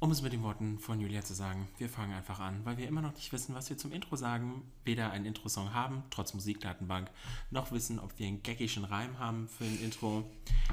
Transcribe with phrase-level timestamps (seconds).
[0.00, 2.86] Um es mit den Worten von Julia zu sagen, wir fangen einfach an, weil wir
[2.86, 4.70] immer noch nicht wissen, was wir zum Intro sagen.
[4.84, 7.10] Weder einen Intro-Song haben, trotz Musikdatenbank,
[7.50, 10.22] noch wissen, ob wir einen gaggischen Reim haben für ein Intro.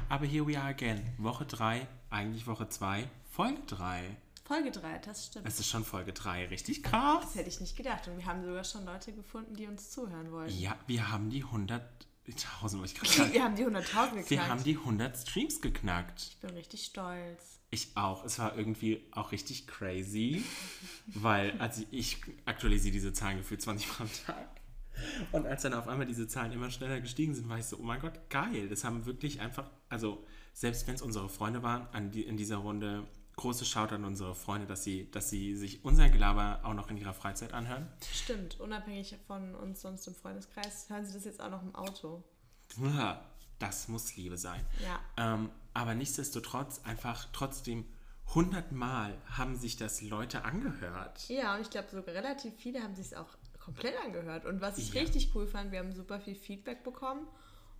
[0.09, 1.01] Aber here we are again.
[1.17, 4.15] Woche 3, eigentlich Woche 2, Folge 3.
[4.43, 5.47] Folge 3, das stimmt.
[5.47, 7.23] Es ist schon Folge 3, richtig krass.
[7.23, 8.07] Das hätte ich nicht gedacht.
[8.07, 10.55] Und wir haben sogar schon Leute gefunden, die uns zuhören wollen.
[10.55, 11.81] Ja, wir haben die 100.
[12.33, 13.33] 1000, wollte ich gerade.
[13.33, 14.29] Wir haben die 100.000 geknackt.
[14.29, 16.21] Wir haben die 100 Streams geknackt.
[16.31, 17.59] ich bin richtig stolz.
[17.71, 18.23] Ich auch.
[18.25, 20.43] Es war irgendwie auch richtig crazy,
[21.07, 24.61] weil also ich aktualisiere diese Zahlen gefühlt 20 Mal am Tag.
[25.31, 27.83] Und als dann auf einmal diese Zahlen immer schneller gestiegen sind, war ich so, oh
[27.83, 28.69] mein Gott, geil.
[28.69, 32.57] Das haben wirklich einfach, also selbst wenn es unsere Freunde waren, an die, in dieser
[32.57, 36.89] Runde, große Shoutout an unsere Freunde, dass sie, dass sie sich unser Gelaber auch noch
[36.89, 37.91] in ihrer Freizeit anhören.
[38.13, 42.23] Stimmt, unabhängig von uns sonst im Freundeskreis, hören sie das jetzt auch noch im Auto.
[43.59, 44.65] Das muss Liebe sein.
[44.83, 44.99] Ja.
[45.17, 47.85] Ähm, aber nichtsdestotrotz, einfach trotzdem
[48.29, 51.27] 100 Mal haben sich das Leute angehört.
[51.29, 54.45] Ja, und ich glaube sogar relativ viele haben sich es auch komplett angehört.
[54.45, 55.01] Und was ich Ja.
[55.01, 57.27] richtig cool fand, wir haben super viel Feedback bekommen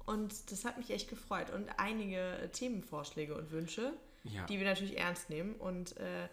[0.06, 1.50] und das hat mich echt gefreut.
[1.50, 3.94] Und einige Themenvorschläge und Wünsche,
[4.26, 4.46] Ja.
[4.46, 5.56] die wir natürlich ernst nehmen.
[5.56, 6.28] Und äh,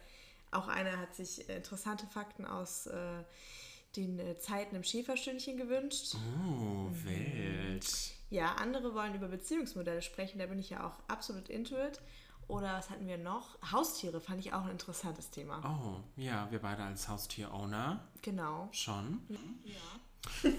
[0.51, 3.23] auch einer hat sich interessante Fakten aus äh,
[3.97, 6.15] den äh, Zeiten im Schäferstündchen gewünscht.
[6.17, 7.87] Oh, wild.
[8.31, 12.01] Ja, andere wollen über Beziehungsmodelle sprechen, da bin ich ja auch absolut into it.
[12.49, 13.57] Oder was hatten wir noch?
[13.71, 15.61] Haustiere fand ich auch ein interessantes Thema.
[15.65, 18.69] Oh, ja, wir beide als Haustier-Owner Genau.
[18.73, 19.21] schon.
[19.65, 20.51] Ja.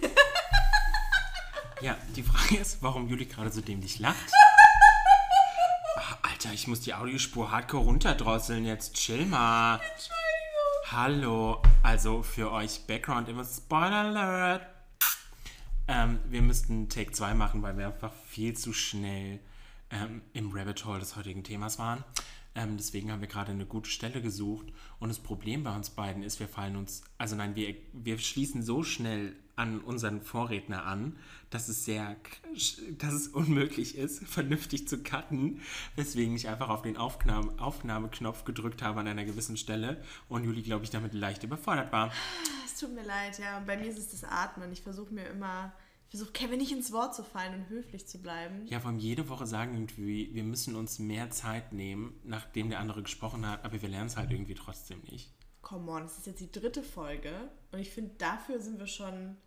[1.82, 4.32] Ja, die Frage ist, warum Juli gerade so dämlich lacht.
[6.44, 8.96] Alter, ich muss die Audiospur hardcore runterdrosseln jetzt.
[8.96, 9.76] Chill mal.
[9.76, 10.92] Entschuldigung.
[10.92, 14.68] Hallo, also für euch Background immer Spoiler Alert.
[15.88, 19.40] Ähm, wir müssten Take 2 machen, weil wir einfach viel zu schnell
[19.90, 22.04] ähm, im Rabbit Hole des heutigen Themas waren.
[22.56, 24.66] Ähm, deswegen haben wir gerade eine gute Stelle gesucht.
[25.00, 28.64] Und das Problem bei uns beiden ist, wir fallen uns, also nein, wir, wir schließen
[28.64, 31.18] so schnell an unseren Vorredner an,
[31.50, 32.16] dass es sehr,
[32.98, 35.62] dass es unmöglich ist, vernünftig zu cutten,
[35.96, 40.62] weswegen ich einfach auf den Aufnahme, Aufnahmeknopf gedrückt habe an einer gewissen Stelle und Juli,
[40.62, 42.12] glaube ich, damit leicht überfordert war.
[42.66, 43.58] Es tut mir leid, ja.
[43.58, 44.72] Und bei mir ist es das Atmen.
[44.72, 45.72] Ich versuche mir immer,
[46.08, 48.66] ich versuche Kevin nicht ins Wort zu fallen und höflich zu bleiben.
[48.68, 52.80] Ja, vor allem jede Woche sagen irgendwie, wir müssen uns mehr Zeit nehmen, nachdem der
[52.80, 55.32] andere gesprochen hat, aber wir lernen es halt irgendwie trotzdem nicht.
[55.62, 59.38] Come on, es ist jetzt die dritte Folge und ich finde, dafür sind wir schon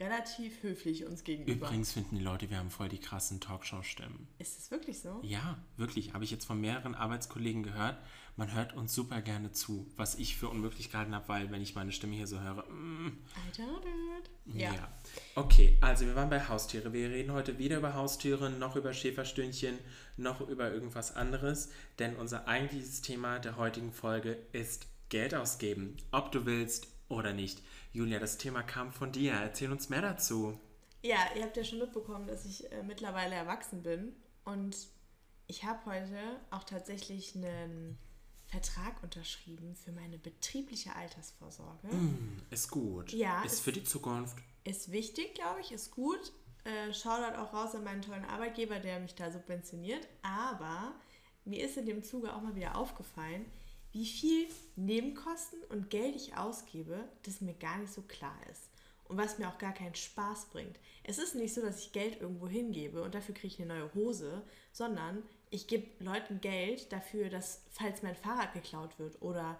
[0.00, 1.66] relativ höflich uns gegenüber.
[1.66, 4.26] Übrigens finden die Leute, wir haben voll die krassen Talkshow-Stimmen.
[4.38, 5.20] Ist das wirklich so?
[5.22, 6.14] Ja, wirklich.
[6.14, 7.98] Habe ich jetzt von mehreren Arbeitskollegen gehört.
[8.36, 11.74] Man hört uns super gerne zu, was ich für unmöglich gehalten habe, weil wenn ich
[11.74, 14.30] meine Stimme hier so höre, mm, I doubt it.
[14.56, 14.72] ja.
[14.72, 14.88] Ja.
[15.34, 16.94] Okay, also wir waren bei Haustiere.
[16.94, 19.78] Wir reden heute weder über Haustiere, noch über Schäferstündchen,
[20.16, 26.32] noch über irgendwas anderes, denn unser eigentliches Thema der heutigen Folge ist Geld ausgeben, ob
[26.32, 27.62] du willst oder nicht.
[27.92, 29.32] Julia, das Thema kam von dir.
[29.32, 30.58] Erzähl uns mehr dazu.
[31.02, 34.76] Ja, ihr habt ja schon mitbekommen, dass ich äh, mittlerweile erwachsen bin und
[35.46, 36.18] ich habe heute
[36.50, 37.98] auch tatsächlich einen
[38.46, 41.88] Vertrag unterschrieben für meine betriebliche Altersvorsorge.
[42.50, 43.12] Ist gut.
[43.12, 44.36] Ja, Ist ist- für die Zukunft.
[44.64, 46.32] Ist wichtig, glaube ich, ist gut.
[46.64, 50.06] Äh, Shoutout auch raus an meinen tollen Arbeitgeber, der mich da subventioniert.
[50.22, 50.92] Aber
[51.46, 53.46] mir ist in dem Zuge auch mal wieder aufgefallen,
[53.92, 54.46] wie viel
[54.76, 58.68] Nebenkosten und Geld ich ausgebe, das mir gar nicht so klar ist.
[59.04, 60.78] Und was mir auch gar keinen Spaß bringt.
[61.02, 63.94] Es ist nicht so, dass ich Geld irgendwo hingebe und dafür kriege ich eine neue
[63.94, 64.42] Hose,
[64.72, 69.58] sondern ich gebe Leuten Geld dafür, dass, falls mein Fahrrad geklaut wird oder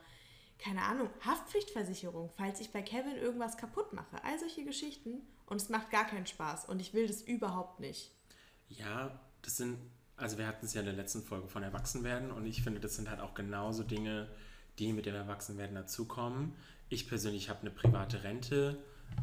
[0.61, 4.23] keine Ahnung, Haftpflichtversicherung, falls ich bei Kevin irgendwas kaputt mache.
[4.23, 5.23] All solche Geschichten.
[5.47, 6.67] Und es macht gar keinen Spaß.
[6.67, 8.13] Und ich will das überhaupt nicht.
[8.69, 9.79] Ja, das sind,
[10.21, 12.97] also wir hatten es ja in der letzten Folge von Erwachsenwerden und ich finde, das
[12.97, 14.29] sind halt auch genauso Dinge,
[14.79, 16.55] die mit dem Erwachsenwerden dazukommen.
[16.89, 18.79] Ich persönlich habe eine private Rente,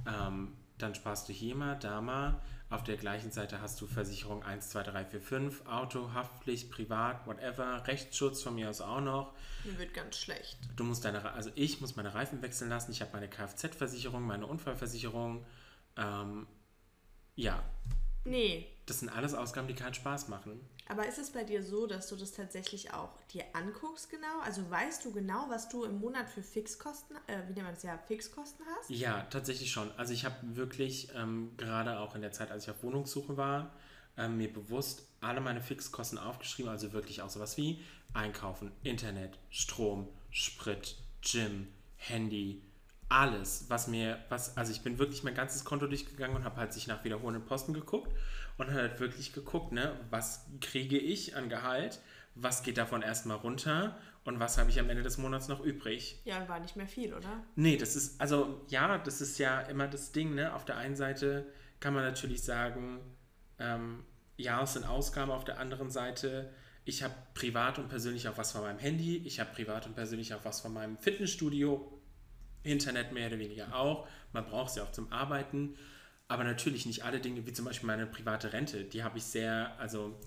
[0.08, 2.42] ähm, dann sparst du hier mal, da mal.
[2.70, 7.26] Auf der gleichen Seite hast du Versicherung 1, 2, 3, 4, 5, Auto, Haftpflicht, Privat,
[7.26, 9.34] whatever, Rechtsschutz von mir aus auch noch.
[9.64, 10.58] Mir wird ganz schlecht.
[10.76, 14.46] Du musst deine, also ich muss meine Reifen wechseln lassen, ich habe meine Kfz-Versicherung, meine
[14.46, 15.46] Unfallversicherung.
[15.96, 16.46] Ähm,
[17.36, 17.64] ja,
[18.26, 18.68] Nee.
[18.86, 20.60] das sind alles Ausgaben, die keinen Spaß machen.
[20.90, 24.40] Aber ist es bei dir so, dass du das tatsächlich auch dir anguckst genau?
[24.44, 27.84] Also weißt du genau, was du im Monat für Fixkosten, äh, wie nennt man das
[27.84, 28.90] ja, Fixkosten hast?
[28.90, 29.92] Ja, tatsächlich schon.
[29.98, 33.74] Also ich habe wirklich ähm, gerade auch in der Zeit, als ich auf Wohnungssuche war,
[34.18, 36.72] ähm, mir bewusst alle meine Fixkosten aufgeschrieben.
[36.72, 37.84] Also wirklich auch sowas wie
[38.14, 41.68] Einkaufen, Internet, Strom, Sprit, Gym,
[41.98, 42.62] Handy,
[43.10, 46.74] alles, was mir, was, also ich bin wirklich mein ganzes Konto durchgegangen und habe halt
[46.74, 48.12] sich nach wiederholenden Posten geguckt
[48.58, 52.00] und halt wirklich geguckt, ne, was kriege ich an Gehalt,
[52.36, 56.20] was geht davon erstmal runter Und was habe ich am Ende des Monats noch übrig?
[56.26, 57.46] Ja, war nicht mehr viel, oder?
[57.56, 60.54] Nee, das ist, also ja, das ist ja immer das Ding, ne?
[60.54, 61.46] Auf der einen Seite
[61.80, 63.00] kann man natürlich sagen,
[63.58, 64.04] ähm,
[64.36, 68.52] ja, es sind Ausgaben, auf der anderen Seite, ich habe privat und persönlich auch was
[68.52, 72.02] von meinem Handy, ich habe privat und persönlich auch was von meinem Fitnessstudio,
[72.64, 75.78] Internet mehr oder weniger auch, man braucht sie auch zum Arbeiten,
[76.28, 79.78] aber natürlich nicht alle Dinge, wie zum Beispiel meine private Rente, die habe ich sehr,
[79.80, 80.20] also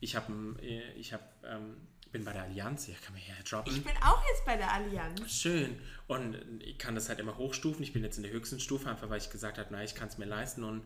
[0.00, 0.56] ich habe,
[0.96, 1.76] ich habe, ähm,
[2.12, 3.74] bin bei der Allianz, ja, kann man hier droppen.
[3.74, 5.30] Ich bin auch jetzt bei der Allianz.
[5.30, 5.78] Schön.
[6.08, 7.82] Und ich kann das halt immer hochstufen.
[7.82, 10.08] Ich bin jetzt in der höchsten Stufe, einfach weil ich gesagt habe, nein, ich kann
[10.08, 10.64] es mir leisten.
[10.64, 10.82] Und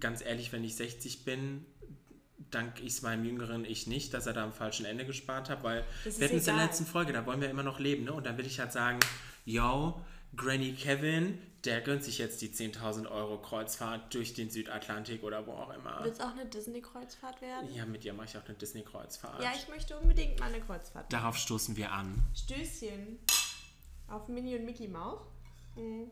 [0.00, 1.64] ganz ehrlich, wenn ich 60 bin,
[2.50, 5.62] dank ich es meinem jüngeren Ich nicht, dass er da am falschen Ende gespart hat,
[5.62, 7.78] weil Das wir ist hatten es in der letzten Folge, da wollen wir immer noch
[7.78, 8.12] leben, ne?
[8.12, 8.98] Und dann will ich halt sagen,
[9.44, 10.04] yo,
[10.34, 15.52] Granny Kevin, der gönnt sich jetzt die 10.000 Euro Kreuzfahrt durch den Südatlantik oder wo
[15.52, 16.02] auch immer.
[16.04, 17.74] Wird es auch eine Disney-Kreuzfahrt werden?
[17.74, 19.42] Ja, mit dir mache ich auch eine Disney-Kreuzfahrt.
[19.42, 21.12] Ja, ich möchte unbedingt mal eine Kreuzfahrt.
[21.12, 22.22] Darauf stoßen wir an.
[22.34, 23.18] Stößchen
[24.08, 25.20] auf Minnie und Mickey Maus.
[25.74, 26.10] Mhm.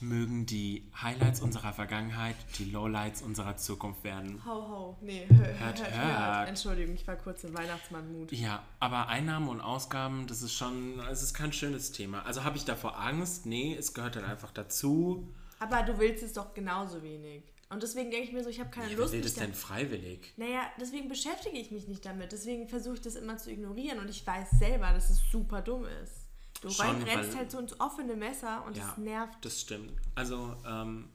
[0.00, 4.40] Mögen die Highlights unserer Vergangenheit die Lowlights unserer Zukunft werden.
[4.46, 4.96] Ho, ho.
[5.00, 6.48] Nee, hör, hört, Hört, hört, hört.
[6.48, 8.30] Entschuldigung, ich war kurz im Weihnachtsmann-Mut.
[8.32, 12.22] Ja, aber Einnahmen und Ausgaben, das ist schon, es ist kein schönes Thema.
[12.24, 13.46] Also habe ich davor Angst?
[13.46, 15.26] Nee, es gehört dann einfach dazu.
[15.58, 17.42] Aber du willst es doch genauso wenig.
[17.70, 19.12] Und deswegen denke ich mir so, ich habe keine Ja, wer Lust.
[19.12, 20.32] will mich das da- denn freiwillig?
[20.38, 22.32] Naja, deswegen beschäftige ich mich nicht damit.
[22.32, 23.98] Deswegen versuche ich das immer zu ignorieren.
[23.98, 26.17] Und ich weiß selber, dass es super dumm ist.
[26.60, 29.44] Du Schon, rennst halt so ins offene Messer und Ja, das nervt.
[29.44, 29.92] das stimmt.
[30.14, 31.08] Also, ähm,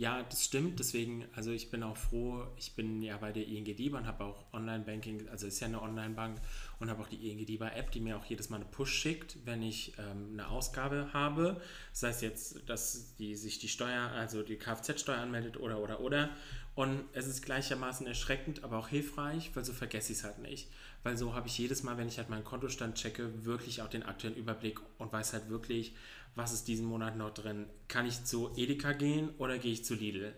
[0.00, 0.80] ja, das stimmt.
[0.80, 4.24] Deswegen, also ich bin auch froh, ich bin ja bei der ING DIBA und habe
[4.24, 6.40] auch Online-Banking, also ist ja eine Online-Bank
[6.78, 9.62] und habe auch die ING DIBA-App, die mir auch jedes Mal eine Push schickt, wenn
[9.62, 11.60] ich ähm, eine Ausgabe habe.
[11.92, 16.30] Das heißt jetzt, dass die sich die Steuer, also die Kfz-Steuer anmeldet oder, oder, oder.
[16.74, 20.68] Und es ist gleichermaßen erschreckend, aber auch hilfreich, weil so vergesse ich es halt nicht.
[21.02, 24.02] Weil so habe ich jedes Mal, wenn ich halt meinen Kontostand checke, wirklich auch den
[24.02, 25.94] aktuellen Überblick und weiß halt wirklich,
[26.34, 27.66] was ist diesen Monat noch drin.
[27.88, 30.32] Kann ich zu Edeka gehen oder gehe ich zu Lidl?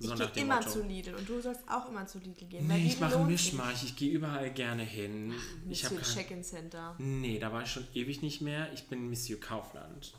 [0.00, 0.70] So ich gehe immer Motto.
[0.70, 2.68] zu Lidl und du sollst auch immer zu Lidl gehen.
[2.68, 3.52] Nee, ich Lidl mache lohnt sich.
[3.52, 3.82] Mischmasch.
[3.82, 5.34] Ich gehe überall gerne hin.
[5.68, 6.24] Ich habe Monsieur kein...
[6.24, 6.94] Check-in Center.
[6.98, 8.72] Nee, da war ich schon ewig nicht mehr.
[8.72, 10.12] Ich bin Monsieur Kaufland.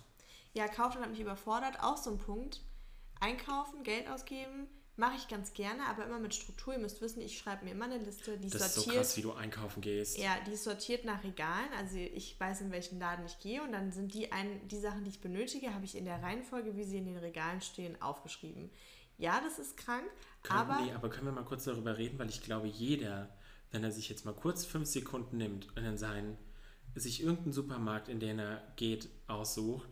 [0.53, 1.79] Ja, Kaufland hat mich überfordert.
[1.79, 2.61] Auch so ein Punkt.
[3.21, 4.67] Einkaufen, Geld ausgeben,
[4.99, 6.73] mache ich ganz gerne, aber immer mit Struktur.
[6.73, 9.03] Ihr müsst wissen, ich schreibe mir immer eine Liste, die Das ist so sortiert.
[9.03, 10.17] krass, wie du einkaufen gehst.
[10.17, 11.73] Ja, die sortiert nach Regalen.
[11.77, 15.03] Also ich weiß, in welchen Laden ich gehe und dann sind die, ein, die Sachen,
[15.03, 18.69] die ich benötige, habe ich in der Reihenfolge, wie sie in den Regalen stehen, aufgeschrieben.
[19.17, 20.05] Ja, das ist krank,
[20.43, 23.35] Können, aber nee, aber können wir mal kurz darüber reden, weil ich glaube, jeder,
[23.71, 26.37] wenn er sich jetzt mal kurz fünf Sekunden nimmt und in seinen,
[26.95, 29.89] sich irgendeinen Supermarkt, in den er geht, aussucht,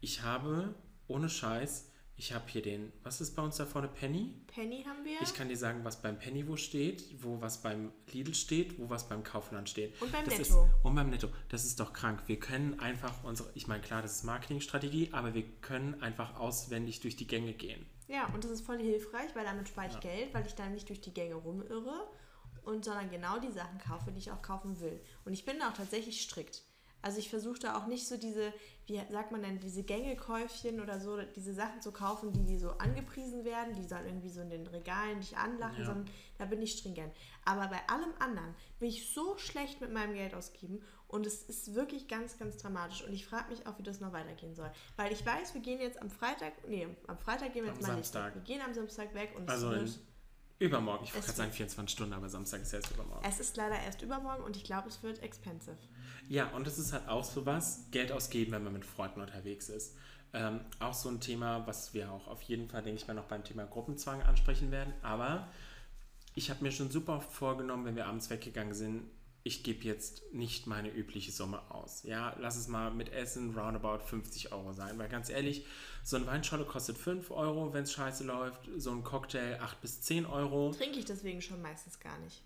[0.00, 0.74] ich habe,
[1.08, 1.89] ohne Scheiß,
[2.20, 4.34] ich habe hier den, was ist bei uns da vorne, Penny?
[4.46, 7.92] Penny haben wir Ich kann dir sagen, was beim Penny wo steht, wo was beim
[8.12, 10.00] Lidl steht, wo was beim Kaufland steht.
[10.02, 10.64] Und beim das Netto.
[10.66, 11.28] Ist, und beim Netto.
[11.48, 12.22] Das ist doch krank.
[12.26, 17.00] Wir können einfach unsere, ich meine, klar, das ist Marketingstrategie, aber wir können einfach auswendig
[17.00, 17.86] durch die Gänge gehen.
[18.06, 20.90] Ja, und das ist voll hilfreich, weil damit spare ich Geld, weil ich dann nicht
[20.90, 22.06] durch die Gänge rumirre
[22.64, 25.00] und sondern genau die Sachen kaufe, die ich auch kaufen will.
[25.24, 26.64] Und ich bin da auch tatsächlich strikt.
[27.02, 28.52] Also ich versuche da auch nicht so diese,
[28.86, 32.70] wie sagt man denn, diese Gängekäufchen oder so, diese Sachen zu kaufen, die, die so
[32.72, 35.86] angepriesen werden, die dann irgendwie so in den Regalen dich anlachen, Ja.
[35.86, 37.12] sondern da bin ich stringent.
[37.44, 41.74] Aber bei allem anderen bin ich so schlecht mit meinem Geld ausgeben und es ist
[41.74, 43.02] wirklich ganz, ganz dramatisch.
[43.04, 44.70] Und ich frage mich auch, wie das noch weitergehen soll.
[44.96, 47.86] Weil ich weiß, wir gehen jetzt am Freitag, nee, am Freitag gehen wir Am jetzt
[47.88, 48.34] mal nicht Samstag.
[48.36, 48.42] weg.
[48.46, 50.00] Wir gehen am Samstag weg und Also es wird,
[50.60, 51.04] übermorgen.
[51.04, 53.26] Ich wollte Es gerade sagen 24 Stunden, aber Samstag ist erst übermorgen.
[53.26, 55.76] es ist leider erst übermorgen und ich glaube, es wird expensive.
[56.28, 59.68] Ja, und das ist halt auch so was, Geld ausgeben, wenn man mit Freunden unterwegs
[59.68, 59.96] ist.
[60.32, 63.24] Ähm, auch so ein Thema, was wir auch auf jeden Fall, denke ich mal, noch
[63.24, 64.92] beim Thema Gruppenzwang ansprechen werden.
[65.02, 65.48] Aber
[66.36, 69.10] ich habe mir schon super oft vorgenommen, wenn wir abends weggegangen sind,
[69.42, 72.02] ich gebe jetzt nicht meine übliche Summe aus.
[72.02, 74.98] Ja, lass es mal mit Essen roundabout 50 Euro sein.
[74.98, 75.66] Weil ganz ehrlich,
[76.04, 78.68] so ein Weinscholle kostet 5 Euro, wenn es scheiße läuft.
[78.76, 80.72] So ein Cocktail 8 bis 10 Euro.
[80.72, 82.42] Trinke ich deswegen schon meistens gar nicht.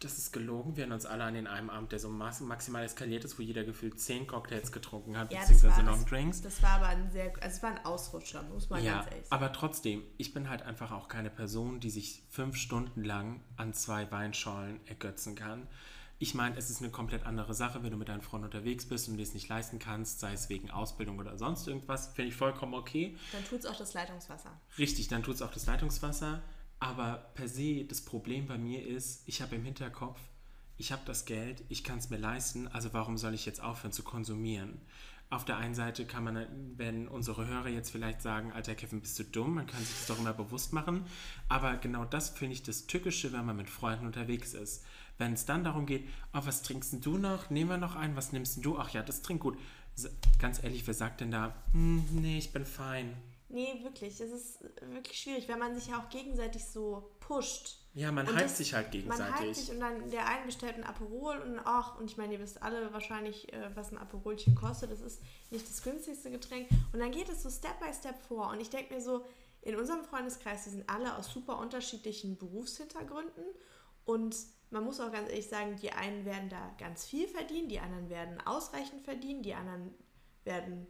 [0.00, 0.76] Das ist gelogen.
[0.76, 3.42] Wir haben uns alle an den einem Abend, der so max- maximal eskaliert ist, wo
[3.42, 6.42] jeder gefühlt 10 Cocktails getrunken hat, Ja, das war, beziehungsweise das, Long Drinks.
[6.42, 9.26] das war aber ein sehr, also es war ein Ausrutscher, muss man Ja, ganz ehrlich
[9.28, 9.42] sagen.
[9.42, 13.72] aber trotzdem, ich bin halt einfach auch keine Person, die sich fünf Stunden lang an
[13.74, 15.66] zwei Weinschollen ergötzen kann.
[16.18, 19.08] Ich meine, es ist eine komplett andere Sache, wenn du mit deinen Freunden unterwegs bist
[19.08, 22.36] und dir es nicht leisten kannst, sei es wegen Ausbildung oder sonst irgendwas, finde ich
[22.36, 23.16] vollkommen okay.
[23.32, 24.50] Dann tut es auch das Leitungswasser.
[24.78, 26.40] Richtig, dann tut es auch das Leitungswasser.
[26.78, 30.20] Aber per se, das Problem bei mir ist, ich habe im Hinterkopf,
[30.76, 33.92] ich habe das Geld, ich kann es mir leisten, also warum soll ich jetzt aufhören
[33.92, 34.80] zu konsumieren?
[35.28, 39.18] Auf der einen Seite kann man, wenn unsere Hörer jetzt vielleicht sagen, alter Kevin, bist
[39.18, 41.04] du dumm, man kann sich das doch immer bewusst machen.
[41.48, 44.84] Aber genau das finde ich das Tückische, wenn man mit Freunden unterwegs ist.
[45.18, 47.50] Wenn es dann darum geht, oh, was trinkst du noch?
[47.50, 48.78] Nehmen wir noch einen, was nimmst du?
[48.78, 49.58] Ach ja, das trinkt gut.
[50.38, 53.16] Ganz ehrlich, wer sagt denn da, hm, nee, ich bin fein.
[53.48, 54.20] Nee, wirklich.
[54.20, 57.78] Es ist wirklich schwierig, wenn man sich ja auch gegenseitig so pusht.
[57.94, 59.34] Ja, man hypt sich halt gegenseitig.
[59.34, 62.34] Man hypt sich und dann der eine bestellt ein Aperol und ach, und ich meine,
[62.34, 64.90] ihr wisst alle wahrscheinlich, äh, was ein Aperolchen kostet.
[64.90, 66.68] Das ist nicht das günstigste Getränk.
[66.92, 68.50] Und dann geht es so Step by Step vor.
[68.50, 69.24] Und ich denke mir so,
[69.62, 73.44] in unserem Freundeskreis, die sind alle aus super unterschiedlichen Berufshintergründen.
[74.04, 74.36] Und
[74.70, 78.10] man muss auch ganz ehrlich sagen, die einen werden da ganz viel verdienen, die anderen
[78.10, 79.94] werden ausreichend verdienen, die anderen
[80.44, 80.86] werden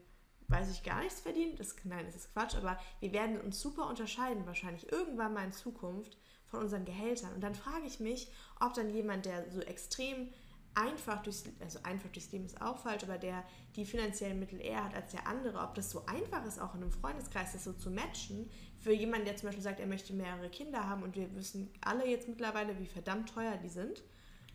[0.48, 1.56] weiß ich gar nichts verdienen.
[1.56, 5.52] Das, nein, das ist Quatsch, aber wir werden uns super unterscheiden, wahrscheinlich irgendwann mal in
[5.52, 7.32] Zukunft von unseren Gehältern.
[7.34, 10.28] Und dann frage ich mich, ob dann jemand, der so extrem
[10.74, 13.42] einfach durchs, also einfach durchs Leben ist auch falsch, aber der
[13.76, 16.82] die finanziellen Mittel eher hat als der andere, ob das so einfach ist, auch in
[16.82, 20.50] einem Freundeskreis das so zu matchen, für jemanden, der zum Beispiel sagt, er möchte mehrere
[20.50, 24.02] Kinder haben und wir wissen alle jetzt mittlerweile, wie verdammt teuer die sind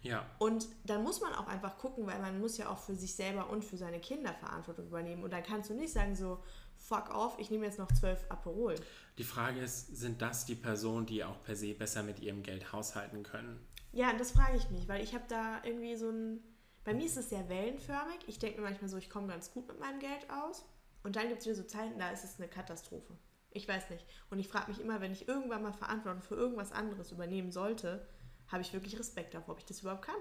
[0.02, 0.26] ja.
[0.40, 3.50] Und dann muss man auch einfach gucken, weil man muss ja auch für sich selber
[3.50, 5.24] und für seine Kinder Verantwortung übernehmen.
[5.24, 6.44] Und dann kannst du nicht sagen so,
[6.78, 8.76] fuck off, ich nehme jetzt noch zwölf Aperol.
[9.18, 12.74] Die Frage ist, sind das die Personen, die auch per se besser mit ihrem Geld
[12.74, 13.66] haushalten können?
[13.92, 16.44] Ja, das frage ich mich, weil ich habe da irgendwie so ein...
[16.84, 18.20] Bei mir ist es sehr wellenförmig.
[18.26, 20.66] Ich denke mir manchmal so, ich komme ganz gut mit meinem Geld aus.
[21.04, 23.16] Und dann gibt es wieder so Zeiten, da ist es eine Katastrophe.
[23.52, 24.06] Ich weiß nicht.
[24.32, 28.08] Und ich frage mich immer, wenn ich irgendwann mal Verantwortung für irgendwas anderes übernehmen sollte,
[28.52, 30.16] habe ich wirklich Respekt davor, ob ich das überhaupt kann.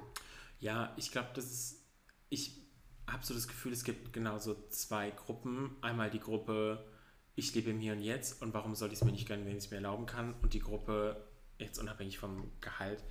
[0.59, 1.87] Ja, ich glaube, das ist.
[2.29, 2.61] Ich
[3.09, 5.77] habe so das Gefühl, es gibt genau so zwei Gruppen.
[5.81, 6.87] Einmal die Gruppe,
[7.35, 9.57] ich lebe im Hier und Jetzt und warum soll ich es mir nicht gönnen, wenn
[9.57, 10.35] ich es mir erlauben kann?
[10.43, 13.03] Und die Gruppe, jetzt unabhängig vom Gehalt,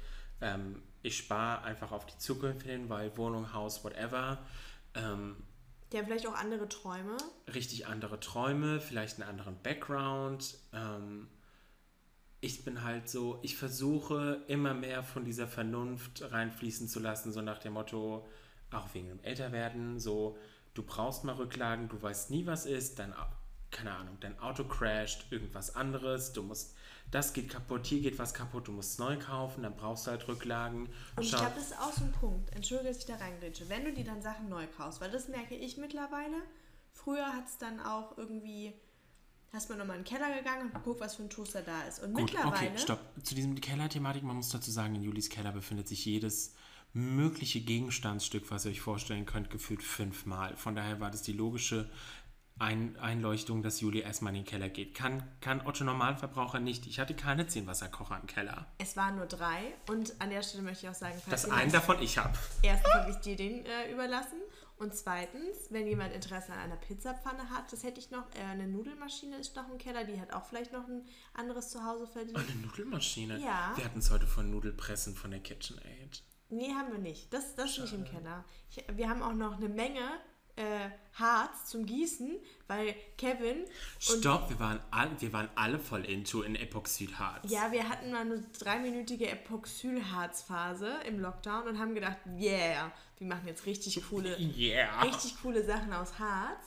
[0.41, 4.45] ähm, ich spare einfach auf die Zukunft hin, weil Wohnung, Haus, whatever.
[4.93, 5.43] Ähm,
[5.91, 7.17] die haben vielleicht auch andere Träume.
[7.53, 10.57] Richtig andere Träume, vielleicht einen anderen Background.
[10.71, 11.27] Ähm,
[12.41, 17.41] ich bin halt so, ich versuche immer mehr von dieser Vernunft reinfließen zu lassen, so
[17.41, 18.25] nach dem Motto,
[18.71, 20.37] auch wegen dem Älterwerden, so,
[20.73, 23.13] du brauchst mal Rücklagen, du weißt nie, was ist, dann,
[23.71, 26.75] keine Ahnung, dein Auto crasht, irgendwas anderes, du musst,
[27.11, 30.11] das geht kaputt, hier geht was kaputt, du musst es neu kaufen, dann brauchst du
[30.11, 30.87] halt Rücklagen.
[31.17, 33.83] Und ich glaube, das ist auch so ein Punkt, entschuldige, dass ich da reingrätsche, wenn
[33.83, 36.37] du dir dann Sachen neu kaufst, weil das merke ich mittlerweile,
[36.93, 38.73] früher hat es dann auch irgendwie
[39.53, 41.99] hast man nochmal in den Keller gegangen und geguckt, was für ein Toaster da ist.
[42.03, 42.69] Und Gut, mittlerweile.
[42.69, 42.99] Okay, stopp.
[43.23, 46.53] Zu diesem Keller-Thematik, man muss dazu sagen, in Julis Keller befindet sich jedes
[46.93, 50.55] mögliche Gegenstandsstück, was ihr euch vorstellen könnt, gefühlt fünfmal.
[50.55, 51.89] Von daher war das die logische
[52.59, 54.93] ein Einleuchtung, dass Juli erstmal in den Keller geht.
[54.93, 56.85] Kann, kann Otto Normalverbraucher nicht.
[56.87, 58.67] Ich hatte keine zehn Wasserkocher im Keller.
[58.77, 62.01] Es waren nur drei und an der Stelle möchte ich auch sagen, dass einen davon
[62.01, 62.37] ich habe.
[62.61, 64.39] Erstens habe ich dir den äh, überlassen
[64.79, 68.23] und zweitens, wenn jemand Interesse an einer Pizzapfanne hat, das hätte ich noch.
[68.33, 72.07] Äh, eine Nudelmaschine ist noch im Keller, die hat auch vielleicht noch ein anderes Zuhause
[72.07, 72.37] verdient.
[72.37, 73.39] Eine Nudelmaschine?
[73.39, 73.73] Ja.
[73.75, 76.23] Wir hatten es heute von Nudelpressen von der KitchenAid.
[76.49, 77.31] Nee, haben wir nicht.
[77.33, 78.45] Das, das ist nicht im Keller.
[78.71, 80.01] Ich, wir haben auch noch eine Menge
[80.59, 82.37] äh, Harz zum Gießen,
[82.67, 83.65] weil Kevin.
[83.97, 87.49] Stopp, wir waren, all, wir waren alle voll into in Epoxidharz.
[87.49, 93.47] Ja, wir hatten mal eine dreiminütige Epoxylharzphase im Lockdown und haben gedacht, yeah, wir machen
[93.47, 95.01] jetzt richtig coole, yeah.
[95.01, 96.63] richtig coole Sachen aus Harz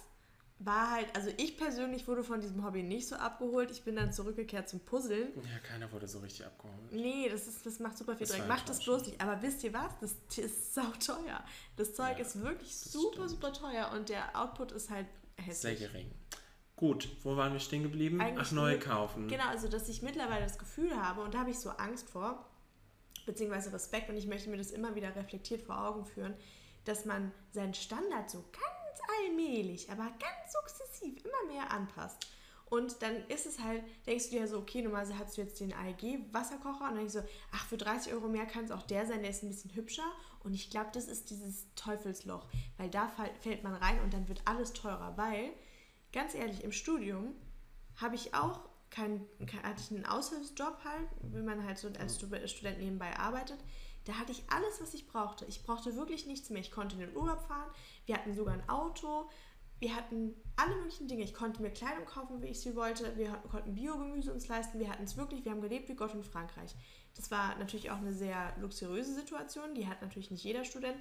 [0.64, 3.70] war halt, also ich persönlich wurde von diesem Hobby nicht so abgeholt.
[3.70, 5.28] Ich bin dann zurückgekehrt zum Puzzeln.
[5.36, 6.92] Ja, keiner wurde so richtig abgeholt.
[6.92, 8.46] Nee, das, ist, das macht super viel Dreck.
[8.48, 9.20] Macht das bloß nicht.
[9.20, 9.92] Aber wisst ihr was?
[10.00, 11.44] Das ist sau teuer.
[11.76, 13.30] Das Zeug ja, ist wirklich super, stimmt.
[13.30, 15.78] super teuer und der Output ist halt hässlich.
[15.78, 16.10] Sehr gering.
[16.76, 18.20] Gut, wo waren wir stehen geblieben?
[18.20, 19.28] Eigentlich Ach, neue kaufen.
[19.28, 22.44] Genau, also dass ich mittlerweile das Gefühl habe, und da habe ich so Angst vor,
[23.24, 26.34] beziehungsweise Respekt, und ich möchte mir das immer wieder reflektiert vor Augen führen,
[26.84, 28.81] dass man seinen Standard so ganz
[29.20, 32.26] allmählich, aber ganz sukzessiv immer mehr anpasst.
[32.66, 35.74] Und dann ist es halt, denkst du dir so, okay, normalerweise hast du jetzt den
[35.74, 39.06] AEG-Wasserkocher und dann denkst du so, ach, für 30 Euro mehr kann es auch der
[39.06, 40.10] sein, der ist ein bisschen hübscher.
[40.42, 42.46] Und ich glaube, das ist dieses Teufelsloch,
[42.78, 45.50] weil da fällt man rein und dann wird alles teurer, weil,
[46.14, 47.34] ganz ehrlich, im Studium
[47.96, 49.26] habe ich auch keinen,
[49.62, 53.58] hatte ich einen Aushilfsjob halt, wie man halt so als Student nebenbei arbeitet.
[54.04, 55.44] Da hatte ich alles, was ich brauchte.
[55.46, 56.60] Ich brauchte wirklich nichts mehr.
[56.60, 57.70] Ich konnte in den Urlaub fahren.
[58.06, 59.28] Wir hatten sogar ein Auto.
[59.78, 61.24] Wir hatten alle möglichen Dinge.
[61.24, 63.16] Ich konnte mir Kleidung kaufen, wie ich sie wollte.
[63.16, 64.78] Wir konnten Biogemüse uns leisten.
[64.78, 65.44] Wir hatten es wirklich.
[65.44, 66.74] Wir haben gelebt wie Gott in Frankreich.
[67.16, 69.74] Das war natürlich auch eine sehr luxuriöse Situation.
[69.74, 70.96] Die hat natürlich nicht jeder Student.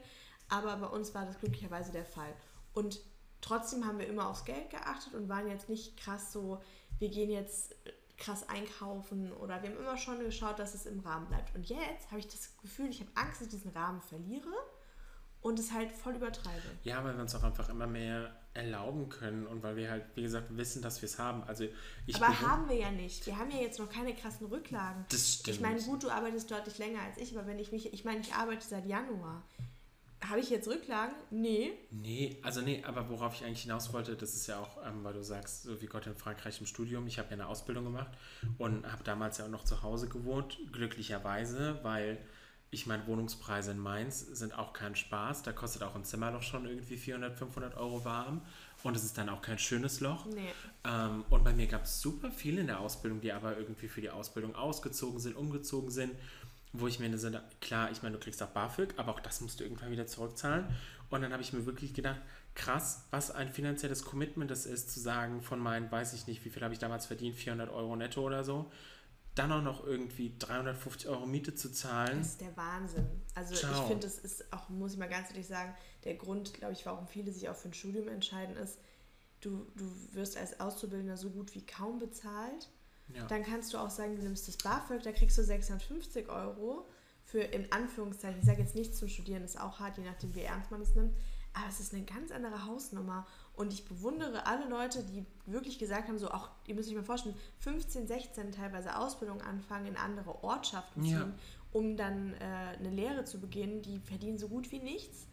[0.49, 2.33] Aber bei uns war das glücklicherweise der Fall.
[2.73, 3.01] Und
[3.39, 6.61] trotzdem haben wir immer aufs Geld geachtet und waren jetzt nicht krass so,
[6.99, 7.75] wir gehen jetzt
[8.21, 11.55] krass einkaufen oder wir haben immer schon geschaut, dass es im Rahmen bleibt.
[11.55, 14.53] Und jetzt habe ich das Gefühl, ich habe Angst, dass ich diesen Rahmen verliere
[15.41, 16.77] und es halt voll übertreibe.
[16.83, 20.21] Ja, weil wir uns auch einfach immer mehr erlauben können und weil wir halt, wie
[20.21, 21.43] gesagt, wissen, dass wir es haben.
[21.43, 21.65] Also
[22.05, 23.25] ich Aber haben wir ja nicht.
[23.25, 25.05] Wir haben ja jetzt noch keine krassen Rücklagen.
[25.09, 25.55] Das stimmt.
[25.55, 28.19] Ich meine, gut, du arbeitest deutlich länger als ich, aber wenn ich mich, ich meine,
[28.19, 29.43] ich arbeite seit Januar.
[30.27, 31.15] Habe ich jetzt Rücklagen?
[31.31, 31.73] Nee.
[31.89, 35.13] Nee, also nee, aber worauf ich eigentlich hinaus wollte, das ist ja auch, ähm, weil
[35.13, 38.11] du sagst, so wie Gott in Frankreich im Studium, ich habe ja eine Ausbildung gemacht
[38.57, 42.19] und habe damals ja auch noch zu Hause gewohnt, glücklicherweise, weil
[42.73, 45.43] ich meine, Wohnungspreise in Mainz sind auch kein Spaß.
[45.43, 48.41] Da kostet auch ein Zimmer doch schon irgendwie 400, 500 Euro warm.
[48.83, 50.25] Und es ist dann auch kein schönes Loch.
[50.25, 50.53] Nee.
[50.85, 53.99] Ähm, und bei mir gab es super viele in der Ausbildung, die aber irgendwie für
[53.99, 56.13] die Ausbildung ausgezogen sind, umgezogen sind.
[56.73, 59.59] Wo ich mir eine, klar, ich meine, du kriegst auch BAföG, aber auch das musst
[59.59, 60.65] du irgendwann wieder zurückzahlen.
[61.09, 62.21] Und dann habe ich mir wirklich gedacht,
[62.55, 66.49] krass, was ein finanzielles Commitment das ist, zu sagen, von meinen, weiß ich nicht, wie
[66.49, 68.71] viel habe ich damals verdient, 400 Euro netto oder so
[69.35, 72.17] dann auch noch irgendwie 350 Euro Miete zu zahlen.
[72.19, 73.07] Das ist der Wahnsinn.
[73.33, 73.71] Also Ciao.
[73.71, 75.73] ich finde, das ist auch, muss ich mal ganz ehrlich sagen,
[76.03, 78.77] der Grund, glaube ich, warum viele sich auch für ein Studium entscheiden, ist,
[79.39, 82.69] du, du wirst als Auszubildender so gut wie kaum bezahlt.
[83.09, 83.25] Ja.
[83.27, 86.87] Dann kannst du auch sagen, du nimmst das BAföG, da kriegst du 650 Euro
[87.23, 90.41] für, in Anführungszeichen, ich sage jetzt nichts zum Studieren, ist auch hart, je nachdem, wie
[90.41, 91.15] ernst man es nimmt,
[91.53, 93.25] aber es ist eine ganz andere Hausnummer.
[93.53, 97.03] Und ich bewundere alle Leute, die wirklich gesagt haben, so auch, ihr müsst euch mal
[97.03, 101.33] vorstellen, 15, 16 teilweise Ausbildung anfangen, in andere Ortschaften ziehen, ja.
[101.73, 102.37] um dann äh,
[102.79, 105.27] eine Lehre zu beginnen, die verdienen so gut wie nichts.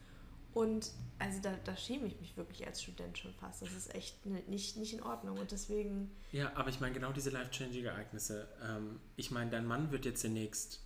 [0.58, 3.62] Und also da, da schäme ich mich wirklich als Student schon fast.
[3.62, 5.38] Das ist echt nicht, nicht in Ordnung.
[5.38, 6.10] Und deswegen.
[6.32, 8.48] Ja, aber ich meine, genau diese life-changing-Ereignisse.
[8.64, 10.80] Ähm, ich meine, dein Mann wird jetzt demnächst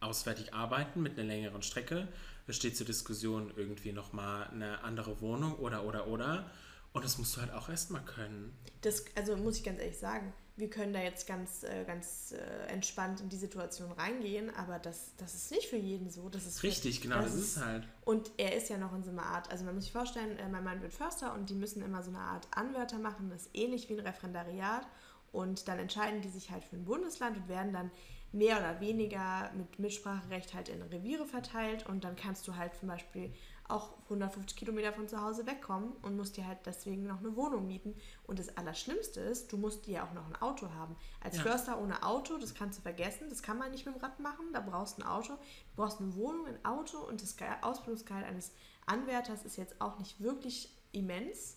[0.00, 2.06] auswärtig arbeiten mit einer längeren Strecke.
[2.46, 6.50] Es steht zur Diskussion irgendwie nochmal eine andere Wohnung oder, oder, oder.
[6.92, 8.54] Und das musst du halt auch erstmal können.
[8.82, 12.72] Das, also muss ich ganz ehrlich sagen, wir können da jetzt ganz, äh, ganz äh,
[12.72, 16.28] entspannt in die Situation reingehen, aber das, das ist nicht für jeden so.
[16.28, 17.88] Das ist Richtig, für, genau, das, das ist es halt.
[18.04, 20.48] Und er ist ja noch in so einer Art, also man muss sich vorstellen, äh,
[20.48, 23.50] mein Mann wird Förster und die müssen immer so eine Art Anwärter machen, das ist
[23.54, 24.86] ähnlich wie ein Referendariat.
[25.32, 27.90] Und dann entscheiden die sich halt für ein Bundesland und werden dann
[28.30, 31.86] mehr oder weniger mit Mitspracherecht halt in Reviere verteilt.
[31.88, 33.32] Und dann kannst du halt zum Beispiel
[33.68, 37.66] auch 150 Kilometer von zu Hause wegkommen und musst dir halt deswegen noch eine Wohnung
[37.66, 37.94] mieten.
[38.26, 40.96] Und das Allerschlimmste ist, du musst dir ja auch noch ein Auto haben.
[41.20, 41.42] Als ja.
[41.42, 44.52] Förster ohne Auto, das kannst du vergessen, das kann man nicht mit dem Rad machen,
[44.52, 45.34] da brauchst du ein Auto.
[45.34, 48.52] Du brauchst eine Wohnung, ein Auto und das Ausbildungsgehalt eines
[48.86, 51.56] Anwärters ist jetzt auch nicht wirklich immens.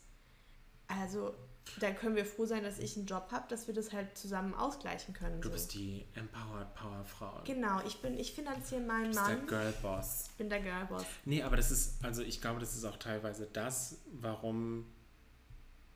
[0.87, 1.33] Also
[1.79, 4.53] dann können wir froh sein, dass ich einen Job habe, dass wir das halt zusammen
[4.53, 5.41] ausgleichen können.
[5.41, 5.53] Du so.
[5.53, 7.41] bist die Empowered Power Frau.
[7.45, 9.47] Genau, ich bin, ich finanziere meinen du bist Mann.
[9.47, 10.27] der Girlboss.
[10.29, 11.05] Ich bin der Girlboss.
[11.25, 14.85] Nee, aber das ist, also ich glaube, das ist auch teilweise das, warum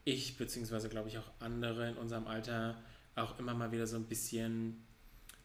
[0.04, 2.78] ich, beziehungsweise glaube ich auch andere in unserem Alter
[3.16, 4.86] auch immer mal wieder so ein bisschen,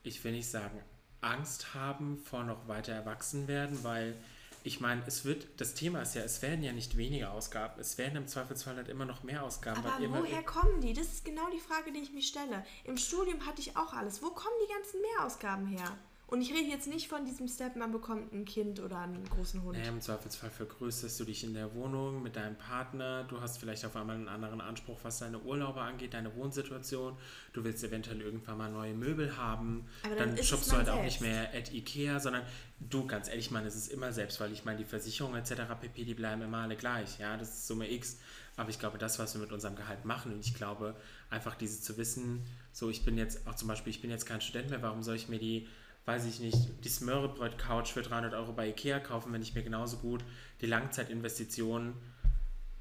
[0.03, 0.81] ich will nicht sagen,
[1.21, 4.17] Angst haben vor noch weiter erwachsen werden, weil
[4.67, 7.99] ich meine, es wird, das Thema ist ja, es werden ja nicht weniger Ausgaben, es
[7.99, 9.85] werden im Zweifelsfall halt immer noch mehr Ausgaben.
[9.85, 10.93] Aber woher kommen die?
[10.93, 12.65] Das ist genau die Frage, die ich mich stelle.
[12.85, 14.23] Im Studium hatte ich auch alles.
[14.23, 15.97] Wo kommen die ganzen Mehrausgaben her?
[16.29, 19.63] Und ich rede jetzt nicht von diesem Step, man bekommt ein Kind oder einen großen
[19.63, 19.79] Hund.
[19.79, 23.23] Naja, Im Zweifelsfall vergrößerst du dich in der Wohnung mit deinem Partner.
[23.25, 27.17] Du hast vielleicht auf einmal einen anderen Anspruch, was deine Urlaube angeht, deine Wohnsituation.
[27.53, 29.87] Du willst eventuell irgendwann mal neue Möbel haben.
[30.03, 30.99] Aber dann, dann shoppst du halt selbst.
[30.99, 32.43] auch nicht mehr at Ikea, sondern
[32.81, 35.63] du, ganz ehrlich, man, es ist immer selbst, weil ich meine, die Versicherungen etc.
[35.81, 37.21] pp, die bleiben immer alle gleich.
[37.21, 38.19] Ja, das ist Summe X.
[38.57, 40.97] Aber ich glaube, das, was wir mit unserem Gehalt machen, und ich glaube,
[41.31, 44.41] einfach diese zu wissen, so ich bin jetzt, auch zum Beispiel, ich bin jetzt kein
[44.41, 45.69] Student mehr, warum soll ich mir die
[46.07, 49.99] weiß ich nicht, die Smörrebröt-Couch für 300 Euro bei Ikea kaufen, wenn ich mir genauso
[49.99, 50.25] gut
[50.61, 51.95] die Langzeitinvestition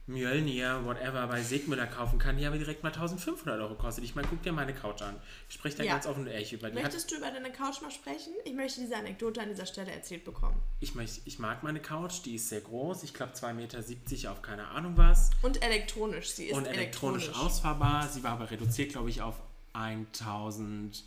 [0.07, 4.03] Mjölnir, whatever, bei Segmüller kaufen kann, die aber direkt mal 1500 Euro kostet.
[4.03, 5.15] Ich meine, guck dir meine Couch an.
[5.49, 5.93] Ich spreche da ja.
[5.93, 6.79] ganz offen und ehrlich über die.
[6.79, 8.31] Möchtest du über deine Couch mal sprechen?
[8.43, 10.61] Ich möchte diese Anekdote an dieser Stelle erzählt bekommen.
[10.79, 13.01] Ich, möchte, ich mag meine Couch, die ist sehr groß.
[13.01, 15.31] Ich glaube 2,70 Meter auf keine Ahnung was.
[15.41, 18.07] Und elektronisch, sie ist Und elektronisch, elektronisch ausfahrbar.
[18.07, 19.41] Sie war aber reduziert, glaube ich, auf
[19.73, 21.03] 1000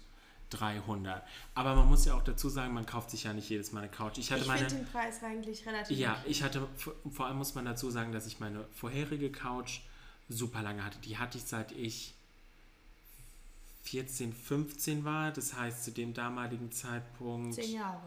[0.50, 1.22] 300.
[1.54, 3.90] Aber man muss ja auch dazu sagen, man kauft sich ja nicht jedes Mal eine
[3.90, 4.18] Couch.
[4.18, 6.66] Ich, ich finde den Preis eigentlich relativ Ja, ich hatte,
[7.10, 9.80] vor allem muss man dazu sagen, dass ich meine vorherige Couch
[10.28, 10.98] super lange hatte.
[11.00, 12.14] Die hatte ich seit ich
[13.82, 15.32] 14, 15 war.
[15.32, 17.54] Das heißt, zu dem damaligen Zeitpunkt...
[17.54, 18.02] Zehn Jahre.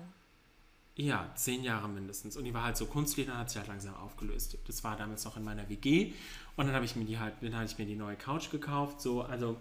[0.95, 2.35] Ja, zehn Jahre mindestens.
[2.35, 4.57] Und die war halt so Kunstleder, hat sich halt langsam aufgelöst.
[4.67, 6.13] Das war damals noch in meiner WG.
[6.57, 9.01] Und dann habe ich mir die halt, dann hatte ich mir die neue Couch gekauft.
[9.01, 9.57] So, also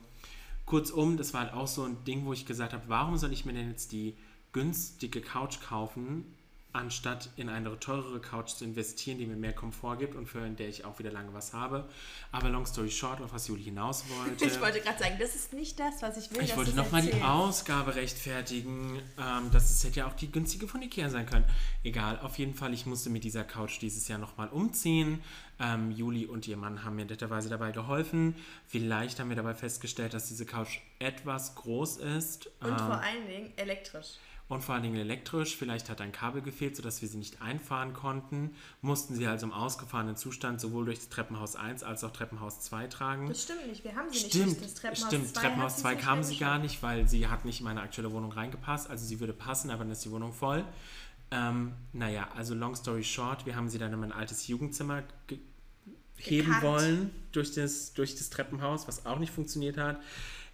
[0.67, 3.45] Kurzum, das war halt auch so ein Ding, wo ich gesagt habe, warum soll ich
[3.45, 4.17] mir denn jetzt die
[4.53, 6.25] günstige Couch kaufen,
[6.73, 10.57] anstatt in eine teurere Couch zu investieren, die mir mehr Komfort gibt und für in
[10.57, 11.89] der ich auch wieder lange was habe.
[12.31, 14.45] Aber long story short, auf was Juli hinaus wollte.
[14.51, 16.43] Ich wollte gerade sagen, das ist nicht das, was ich will.
[16.43, 19.01] Ich wollte nochmal die Ausgabe rechtfertigen.
[19.19, 21.45] Ähm, das ist, hätte ja auch die günstige von Ikea sein können.
[21.83, 25.23] Egal, auf jeden Fall, ich musste mit dieser Couch dieses Jahr nochmal umziehen.
[25.59, 28.35] Ähm, Juli und ihr Mann haben mir netterweise dabei geholfen.
[28.67, 32.47] Vielleicht haben wir dabei festgestellt, dass diese Couch etwas groß ist.
[32.61, 34.17] Und ähm, vor allen Dingen elektrisch
[34.51, 35.57] und vor allen Dingen elektrisch.
[35.57, 38.51] Vielleicht hat ein Kabel gefehlt, sodass wir sie nicht einfahren konnten.
[38.83, 42.89] Mussten sie also im ausgefahrenen Zustand sowohl durch das Treppenhaus 1 als auch Treppenhaus 2
[42.89, 43.29] tragen.
[43.29, 45.95] Das stimmt nicht, wir haben sie stimmt, nicht durch das Treppenhaus Stimmt, 2 Treppenhaus 2
[45.95, 48.91] kam sie gar nicht, weil sie hat nicht in meine aktuelle Wohnung reingepasst.
[48.91, 50.65] Also sie würde passen, aber dann ist die Wohnung voll.
[51.31, 55.05] Ähm, naja, also long story short, wir haben sie dann in mein altes Jugendzimmer
[56.17, 60.01] heben wollen durch das, durch das Treppenhaus, was auch nicht funktioniert hat.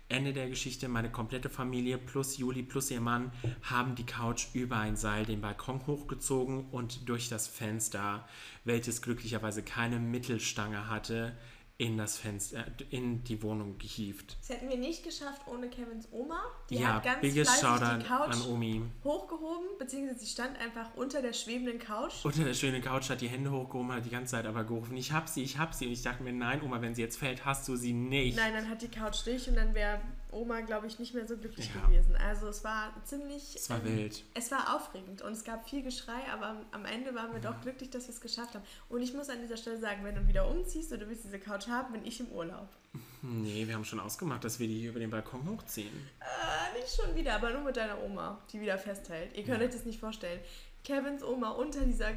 [0.09, 4.77] Ende der Geschichte, meine komplette Familie plus Juli plus ihr Mann haben die Couch über
[4.77, 8.29] ein Seil den Balkon hochgezogen und durch das Fenster,
[8.65, 11.37] welches glücklicherweise keine Mittelstange hatte,
[11.79, 14.39] in das Fenster, in die Wohnung gehievt.
[14.41, 16.41] Das hätten wir nicht geschafft ohne Kevins Oma.
[16.71, 18.83] Die ja, hat ganz biggest fleißig die Couch an Omi.
[19.05, 22.25] hochgehoben, beziehungsweise sie stand einfach unter der schwebenden Couch.
[22.25, 25.13] Unter der schwebenden Couch hat die Hände hochgehoben, hat die ganze Zeit aber gerufen, ich
[25.13, 25.87] hab sie, ich hab sie.
[25.87, 28.39] Und ich dachte mir, nein, Oma, wenn sie jetzt fällt, hast du sie nicht.
[28.39, 30.01] Nein, dann hat die Couch dich und dann wäre
[30.37, 31.87] Oma, glaube ich, nicht mehr so glücklich ja.
[31.87, 32.17] gewesen.
[32.17, 33.57] Also es war ziemlich...
[33.57, 34.25] Es war ähm, wild.
[34.35, 37.51] Es war aufregend und es gab viel Geschrei, aber am Ende waren wir ja.
[37.51, 38.65] doch glücklich, dass wir es geschafft haben.
[38.89, 41.39] Und ich muss an dieser Stelle sagen, wenn du wieder umziehst und du willst diese
[41.39, 42.69] Couch haben, bin ich im Urlaub.
[43.23, 45.91] Nee, wir haben schon ausgemacht, dass wir die hier über den Balkon hochziehen.
[46.21, 49.37] Äh, nicht schon wieder, aber nur mit deiner Oma, die wieder festhält.
[49.37, 49.67] Ihr könnt ja.
[49.67, 50.39] euch das nicht vorstellen.
[50.87, 52.13] Kevins Oma unter dieser,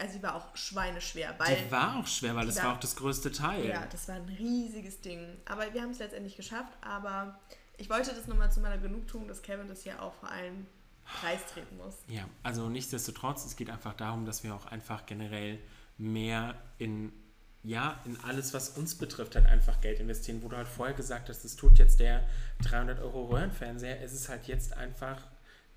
[0.00, 1.34] also sie war auch schweineschwer.
[1.36, 3.66] Weil die war auch schwer, weil das war auch das größte Teil.
[3.66, 5.36] Ja, das war ein riesiges Ding.
[5.44, 7.38] Aber wir haben es letztendlich geschafft, aber
[7.76, 10.66] ich wollte das nochmal zu meiner Genugtuung, dass Kevin das hier auch vor allem
[11.04, 11.96] preistreten muss.
[12.08, 15.58] Ja, also nichtsdestotrotz, es geht einfach darum, dass wir auch einfach generell
[15.98, 17.12] mehr in
[17.66, 20.42] ja, in alles, was uns betrifft, halt einfach Geld investieren.
[20.42, 22.22] Wo du halt vorher gesagt hast, das tut jetzt der
[22.62, 25.22] 300 Euro Röhrenfernseher, es ist halt jetzt einfach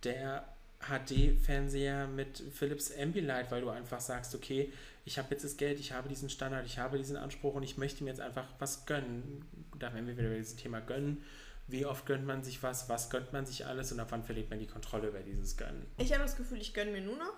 [0.04, 0.46] der
[0.82, 4.72] HD-Fernseher mit Philips Ambilight, weil du einfach sagst, okay,
[5.06, 7.78] ich habe jetzt das Geld, ich habe diesen Standard, ich habe diesen Anspruch und ich
[7.78, 9.46] möchte mir jetzt einfach was gönnen.
[9.80, 11.24] Da werden wir wieder über dieses Thema gönnen
[11.68, 14.50] wie oft gönnt man sich was, was gönnt man sich alles und ab wann verliert
[14.50, 15.86] man die Kontrolle über dieses Gönnen.
[15.98, 17.34] Ich habe das Gefühl, ich gönne mir nur noch.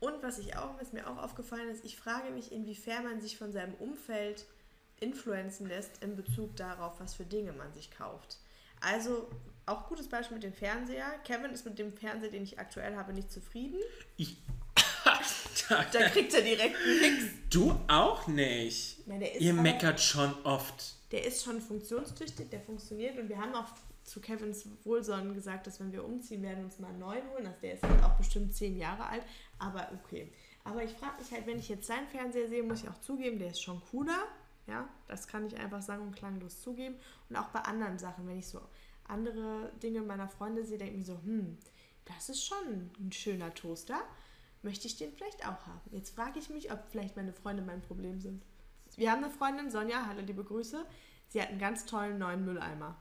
[0.00, 3.38] Und was ich auch, was mir auch aufgefallen ist, ich frage mich, inwiefern man sich
[3.38, 4.44] von seinem Umfeld
[5.00, 8.38] influenzen lässt in Bezug darauf, was für Dinge man sich kauft.
[8.80, 9.28] Also
[9.66, 11.06] auch gutes Beispiel mit dem Fernseher.
[11.24, 13.80] Kevin ist mit dem Fernseher, den ich aktuell habe, nicht zufrieden.
[14.16, 14.36] Ich.
[15.68, 17.24] da, kriegt er direkt nichts.
[17.50, 19.06] Du auch nicht.
[19.06, 23.68] Nein, Ihr meckert schon oft der ist schon funktionstüchtig, der funktioniert und wir haben auch
[24.02, 27.46] zu Kevins Wohlsonnen gesagt, dass wenn wir umziehen, werden wir uns mal einen neuen holen.
[27.46, 29.22] Also der ist halt auch bestimmt zehn Jahre alt,
[29.60, 30.32] aber okay.
[30.64, 33.38] Aber ich frage mich halt, wenn ich jetzt seinen Fernseher sehe, muss ich auch zugeben,
[33.38, 34.24] der ist schon cooler.
[34.66, 36.96] Ja, das kann ich einfach sagen und klanglos zugeben.
[37.30, 38.60] Und auch bei anderen Sachen, wenn ich so
[39.04, 41.56] andere Dinge meiner Freunde sehe, denke ich mir so, hm,
[42.06, 44.00] das ist schon ein schöner Toaster.
[44.62, 45.80] Möchte ich den vielleicht auch haben?
[45.92, 48.42] Jetzt frage ich mich, ob vielleicht meine Freunde mein Problem sind.
[48.96, 50.84] Wir haben eine Freundin, Sonja, hallo, liebe Grüße.
[51.28, 52.96] Sie hat einen ganz tollen neuen Mülleimer.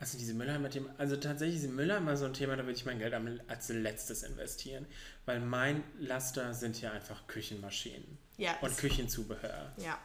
[0.00, 3.14] Also diese Mülleimer-Thema, also tatsächlich diese Mülleimer so ein Thema, da würde ich mein Geld
[3.48, 4.86] als letztes investieren,
[5.26, 9.72] weil mein Laster sind ja einfach Küchenmaschinen ja, und Küchenzubehör.
[9.78, 9.98] Ja.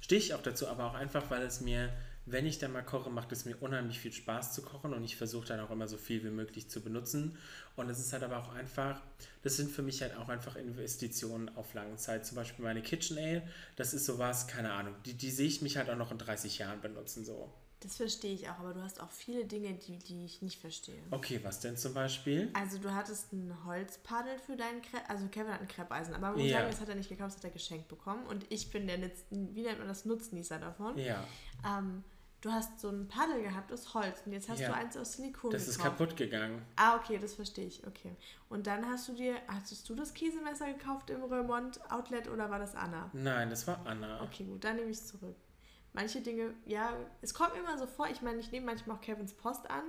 [0.00, 1.90] Stehe ich auch dazu, aber auch einfach, weil es mir
[2.26, 5.16] wenn ich dann mal koche, macht es mir unheimlich viel Spaß zu kochen und ich
[5.16, 7.38] versuche dann auch immer so viel wie möglich zu benutzen.
[7.76, 9.00] Und es ist halt aber auch einfach,
[9.42, 12.26] das sind für mich halt auch einfach Investitionen auf lange Zeit.
[12.26, 13.44] Zum Beispiel meine KitchenAid,
[13.76, 16.58] das ist sowas, keine Ahnung, die, die sehe ich mich halt auch noch in 30
[16.58, 17.52] Jahren benutzen so.
[17.80, 21.00] Das verstehe ich auch, aber du hast auch viele Dinge, die, die ich nicht verstehe.
[21.10, 22.50] Okay, was denn zum Beispiel?
[22.54, 26.38] Also du hattest ein Holzpaddel für deinen Crepe, also Kevin hat ein Kreppeisen, aber man
[26.38, 26.58] muss ja.
[26.58, 28.98] sagen, das hat er nicht gekauft, das hat er geschenkt bekommen und ich bin der,
[29.30, 30.98] wie nennt man das, Nutznießer davon.
[30.98, 31.22] Ja.
[31.64, 32.02] Ähm,
[32.40, 34.68] du hast so ein Paddel gehabt aus Holz und jetzt hast ja.
[34.68, 35.78] du eins aus Silikon Das gekauft.
[35.78, 36.62] ist kaputt gegangen.
[36.76, 37.86] Ah, okay, das verstehe ich.
[37.86, 38.14] Okay.
[38.48, 42.58] Und dann hast du dir, hattest du das Käsemesser gekauft im Remont Outlet oder war
[42.58, 43.10] das Anna?
[43.12, 44.22] Nein, das war Anna.
[44.22, 45.36] Okay, gut, dann nehme ich es zurück.
[45.92, 49.00] Manche Dinge, ja, es kommt mir immer so vor, ich meine, ich nehme manchmal auch
[49.00, 49.84] Kevins Post an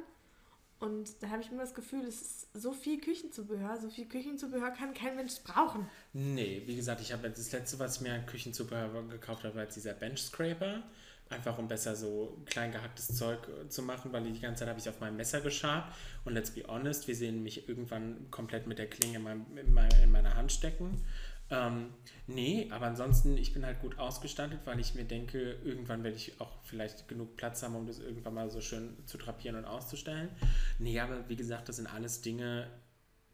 [0.80, 4.72] und da habe ich immer das Gefühl, es ist so viel Küchenzubehör, so viel Küchenzubehör
[4.72, 5.90] kann kein Mensch brauchen.
[6.14, 9.64] Nee, wie gesagt, ich habe das letzte, was ich mir an Küchenzubehör gekauft habe, war
[9.64, 10.84] jetzt dieser Bench Scraper.
[11.30, 14.80] Einfach um besser so klein gehacktes Zeug äh, zu machen, weil die ganze Zeit habe
[14.80, 15.94] ich auf meinem Messer geschabt.
[16.26, 20.12] Und let's be honest, wir sehen mich irgendwann komplett mit der Klinge in, meinem, in
[20.12, 21.04] meiner Hand stecken.
[21.50, 21.94] Ähm,
[22.28, 26.40] nee, aber ansonsten, ich bin halt gut ausgestattet, weil ich mir denke, irgendwann werde ich
[26.42, 30.30] auch vielleicht genug Platz haben, um das irgendwann mal so schön zu drapieren und auszustellen.
[30.78, 32.68] Nee, aber wie gesagt, das sind alles Dinge,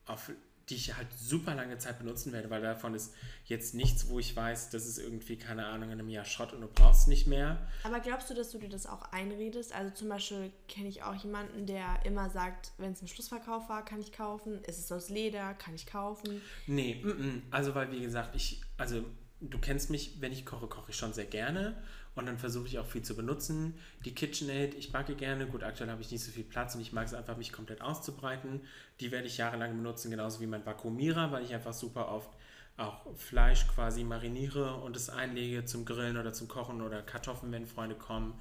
[0.06, 0.32] auf
[0.70, 3.14] die ich halt super lange Zeit benutzen werde, weil davon ist
[3.46, 6.62] jetzt nichts, wo ich weiß, das ist irgendwie, keine Ahnung, in einem Jahr Schrott und
[6.62, 7.68] du brauchst es nicht mehr.
[7.84, 9.76] Aber glaubst du, dass du dir das auch einredest?
[9.76, 13.84] Also zum Beispiel kenne ich auch jemanden, der immer sagt, wenn es ein Schlussverkauf war,
[13.84, 14.64] kann ich kaufen.
[14.64, 16.42] Ist es aus Leder, kann ich kaufen.
[16.66, 17.44] Nee, mm, mm.
[17.52, 19.04] also weil wie gesagt, ich, also
[19.42, 21.76] du kennst mich, wenn ich koche, koche ich schon sehr gerne
[22.16, 23.76] und dann versuche ich auch viel zu benutzen.
[24.06, 25.48] Die KitchenAid, ich backe gerne.
[25.48, 27.82] Gut, aktuell habe ich nicht so viel Platz und ich mag es einfach, mich komplett
[27.82, 28.62] auszubreiten.
[29.00, 32.30] Die werde ich jahrelang benutzen, genauso wie mein Vakuumierer, weil ich einfach super oft
[32.78, 37.68] auch Fleisch quasi mariniere und es einlege zum Grillen oder zum Kochen oder Kartoffeln, wenn
[37.68, 38.34] Freunde kommen.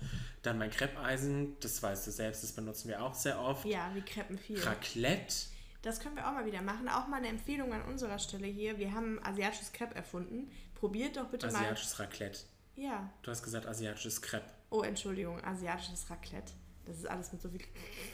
[0.42, 3.66] Dann mein Kreppeisen, das weißt du selbst, das benutzen wir auch sehr oft.
[3.66, 4.58] Ja, wir kreppen viel.
[4.58, 5.35] Raclette.
[5.82, 6.88] Das können wir auch mal wieder machen.
[6.88, 8.78] Auch mal eine Empfehlung an unserer Stelle hier.
[8.78, 10.50] Wir haben asiatisches Crepe erfunden.
[10.76, 12.06] Probiert doch bitte Asiatisches mal.
[12.06, 12.40] Asiatisches Raclette.
[12.76, 13.12] Ja.
[13.22, 14.50] Du hast gesagt asiatisches Crepe.
[14.70, 16.52] Oh, Entschuldigung, asiatisches Raclette.
[16.85, 17.61] Das ist alles mit so viel.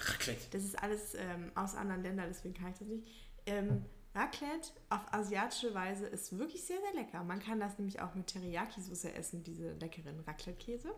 [0.00, 0.48] Raclette.
[0.50, 3.06] Das ist alles ähm, aus anderen Ländern, deswegen kann ich das nicht.
[3.46, 7.22] Ähm, Raclette auf asiatische Weise ist wirklich sehr, sehr lecker.
[7.22, 10.90] Man kann das nämlich auch mit Teriyaki-Soße essen, diese leckeren Raclette-Käse,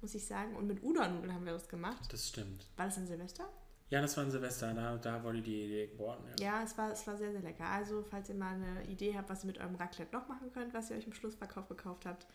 [0.00, 0.54] muss ich sagen.
[0.54, 2.12] Und mit Udon-Nudeln haben wir das gemacht.
[2.12, 2.66] Das stimmt.
[2.76, 3.48] War das ein Silvester?
[3.90, 6.24] Ja, das war ein Silvester, da, da wurde die Idee geboren.
[6.38, 7.66] Ja, ja es, war, es war sehr, sehr lecker.
[7.66, 10.72] Also, falls ihr mal eine Idee habt, was ihr mit eurem Raclette noch machen könnt,
[10.72, 12.26] was ihr euch im Schlussverkauf gekauft habt,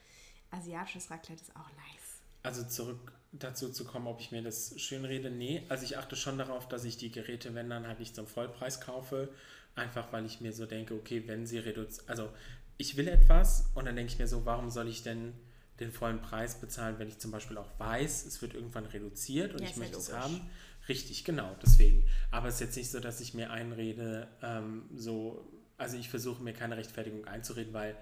[0.51, 2.21] asiatisches Raclette ist auch nice.
[2.43, 5.63] Also zurück dazu zu kommen, ob ich mir das schön rede, nee.
[5.69, 8.81] Also ich achte schon darauf, dass ich die Geräte, wenn dann halt nicht zum Vollpreis
[8.81, 9.29] kaufe,
[9.75, 12.29] einfach weil ich mir so denke, okay, wenn sie reduzieren, also
[12.77, 15.33] ich will etwas und dann denke ich mir so, warum soll ich denn
[15.79, 19.62] den vollen Preis bezahlen, wenn ich zum Beispiel auch weiß, es wird irgendwann reduziert und
[19.62, 20.41] ja, ich möchte es haben.
[20.88, 22.03] Richtig, genau, deswegen.
[22.31, 26.41] Aber es ist jetzt nicht so, dass ich mir einrede, ähm, so, also ich versuche
[26.41, 27.95] mir keine Rechtfertigung einzureden, weil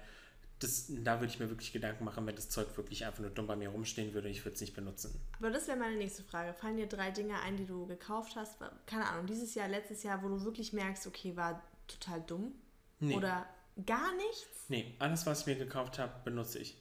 [0.58, 3.46] das, da würde ich mir wirklich Gedanken machen, wenn das Zeug wirklich einfach nur dumm
[3.46, 5.20] bei mir rumstehen würde, ich würde es nicht benutzen.
[5.38, 6.52] Aber das wäre meine nächste Frage.
[6.54, 8.58] Fallen dir drei Dinge ein, die du gekauft hast?
[8.86, 12.52] Keine Ahnung, dieses Jahr, letztes Jahr, wo du wirklich merkst, okay, war total dumm?
[12.98, 13.14] Nee.
[13.14, 13.46] Oder
[13.86, 14.68] gar nichts?
[14.68, 16.76] Nee, alles, was ich mir gekauft habe, benutze ich.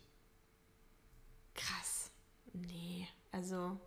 [1.54, 2.10] Krass.
[2.54, 3.80] Nee, also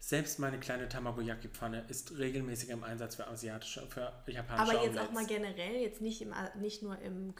[0.00, 5.08] selbst meine kleine Tamagoyaki-Pfanne ist regelmäßig im Einsatz für asiatische, für japanische Aber jetzt Omelettes.
[5.08, 7.34] auch mal generell, jetzt nicht, im, nicht nur im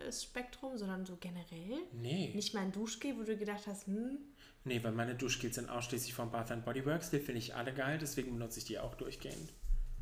[0.00, 1.78] Küchenspektrum, sondern so generell?
[1.92, 2.32] Nee.
[2.34, 4.18] Nicht mal ein Duschgel, wo du gedacht hast, hm?
[4.64, 7.10] Nee, weil meine Duschgels sind ausschließlich von Bath Body Works.
[7.10, 9.52] Die finde ich alle geil, deswegen benutze ich die auch durchgehend.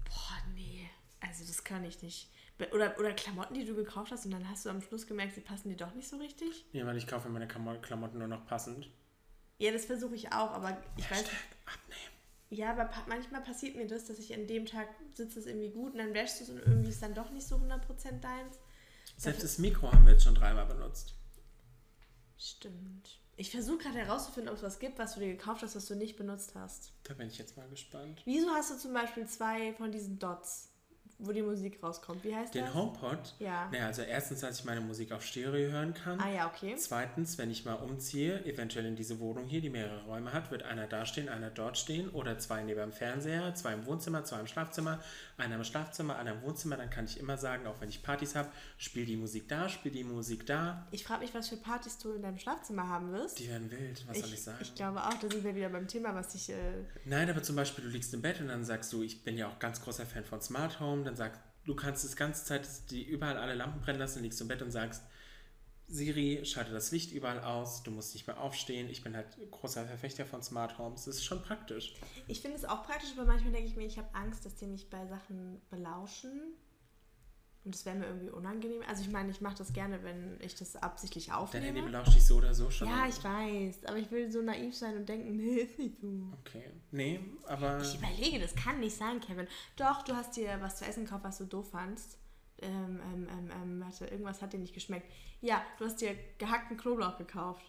[0.05, 0.89] Boah, nee.
[1.21, 2.31] Also das kann ich nicht.
[2.73, 5.41] Oder, oder Klamotten, die du gekauft hast und dann hast du am Schluss gemerkt, sie
[5.41, 6.65] passen dir doch nicht so richtig?
[6.73, 8.91] Nee, weil ich kaufe meine Klamotten nur noch passend.
[9.59, 11.75] Ja, das versuche ich auch, aber ich Hashtag weiß.
[11.75, 12.19] abnehmen.
[12.51, 15.93] Ja, aber manchmal passiert mir das, dass ich an dem Tag sitze es irgendwie gut
[15.93, 18.59] und dann wäschst du es und irgendwie ist dann doch nicht so 100% deins.
[19.19, 21.15] Selbst das Mikro haben wir jetzt schon dreimal benutzt.
[22.39, 23.19] Stimmt.
[23.37, 25.97] Ich versuche gerade herauszufinden, ob es was gibt, was du dir gekauft hast, was du
[25.97, 26.93] nicht benutzt hast.
[27.03, 28.23] Da bin ich jetzt mal gespannt.
[28.25, 30.69] Wieso hast du zum Beispiel zwei von diesen Dots?
[31.19, 32.23] wo die Musik rauskommt.
[32.23, 32.73] Wie heißt Den das?
[32.73, 33.35] Den HomePod?
[33.41, 33.69] Ja.
[33.73, 36.21] Naja, also erstens, dass ich meine Musik auf Stereo hören kann.
[36.21, 36.77] Ah ja, okay.
[36.77, 40.63] Zweitens, wenn ich mal umziehe, eventuell in diese Wohnung hier, die mehrere Räume hat, wird
[40.63, 44.41] einer da stehen, einer dort stehen oder zwei neben dem Fernseher, zwei im Wohnzimmer, zwei
[44.41, 45.01] im Schlafzimmer,
[45.39, 46.77] einer im Schlafzimmer, einer im Wohnzimmer.
[46.77, 49.93] Dann kann ich immer sagen, auch wenn ich Partys habe, spiel die Musik da, spiel
[49.93, 50.87] die Musik da.
[50.91, 53.39] Ich frage mich, was für Partys du in deinem Schlafzimmer haben wirst.
[53.39, 54.59] Die werden wild, was ich, soll ich sagen?
[54.61, 56.51] Ich glaube auch, da sind wir wieder beim Thema, was ich...
[56.51, 59.39] Äh Nein, aber zum Beispiel, du liegst im Bett und dann sagst du, ich bin
[59.39, 62.67] ja auch ganz großer Fan von Smart Home, dann sagst du kannst das ganze Zeit
[62.91, 65.03] die überall alle Lampen brennen lassen, liegst im Bett und sagst,
[65.89, 68.89] Siri, schalte das Licht überall aus, du musst nicht mehr aufstehen.
[68.91, 71.07] Ich bin halt großer Verfechter von Smart Homes.
[71.07, 71.95] Das ist schon praktisch.
[72.27, 74.67] Ich finde es auch praktisch, aber manchmal denke ich mir, ich habe Angst, dass die
[74.67, 76.55] mich bei Sachen belauschen
[77.69, 78.81] und das wäre mir irgendwie unangenehm.
[78.89, 81.67] Also ich meine, ich mache das gerne, wenn ich das absichtlich aufnehme.
[81.67, 82.89] Dein Handy belauscht dich so oder so schon.
[82.89, 83.85] Ja, ich weiß.
[83.85, 86.33] Aber ich will so naiv sein und denken, nee, ist nicht so.
[86.41, 86.71] Okay.
[86.93, 87.81] Nee, aber...
[87.83, 89.47] Ich überlege, das kann nicht sein, Kevin.
[89.77, 92.17] Doch, du hast dir was zu essen gekauft, was du doof fandst.
[92.61, 95.11] Ähm, ähm, ähm, ähm warte, irgendwas hat dir nicht geschmeckt.
[95.41, 97.65] Ja, du hast dir gehackten Knoblauch gekauft.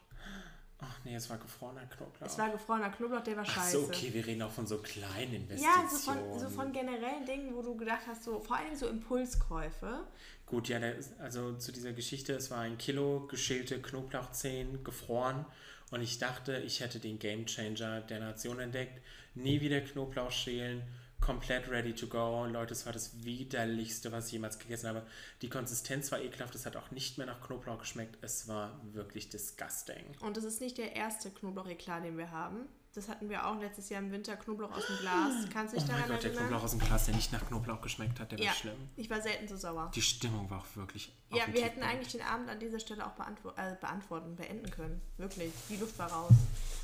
[0.81, 2.25] Ach nee, es war gefrorener Knoblauch.
[2.25, 3.59] Es war gefrorener Knoblauch, der war scheiße.
[3.59, 5.83] Ach so, okay, wir reden auch von so kleinen Investitionen.
[5.83, 8.87] Ja, so von, so von generellen Dingen, wo du gedacht hast, so vor allem so
[8.87, 10.07] Impulskäufe.
[10.45, 15.45] Gut, ja, der, also zu dieser Geschichte, es war ein Kilo geschälte Knoblauchzehen, gefroren.
[15.91, 19.01] Und ich dachte, ich hätte den Gamechanger der Nation entdeckt.
[19.35, 20.83] Nie wieder Knoblauch schälen
[21.21, 22.45] komplett ready to go.
[22.45, 25.03] Leute, es war das widerlichste, was ich jemals gegessen habe.
[25.41, 28.17] Die Konsistenz war ekelhaft, es hat auch nicht mehr nach Knoblauch geschmeckt.
[28.21, 30.05] Es war wirklich disgusting.
[30.21, 32.67] Und das ist nicht der erste Knoblauch-Eklat, den wir haben.
[32.95, 35.33] Das hatten wir auch letztes Jahr im Winter, Knoblauch aus dem Glas.
[35.53, 36.47] Kannst du Oh dich mein daran Gott, der erinnern?
[36.47, 38.89] Knoblauch aus dem Glas, der nicht nach Knoblauch geschmeckt hat, der ja, war schlimm.
[38.95, 39.91] ich war selten so sauer.
[39.93, 41.13] Die Stimmung war auch wirklich.
[41.31, 45.01] Ja, wir hätten eigentlich den Abend an dieser Stelle auch beantwo äh, beantworten, beenden können.
[45.17, 45.53] Wirklich.
[45.69, 46.31] Die Luft war raus.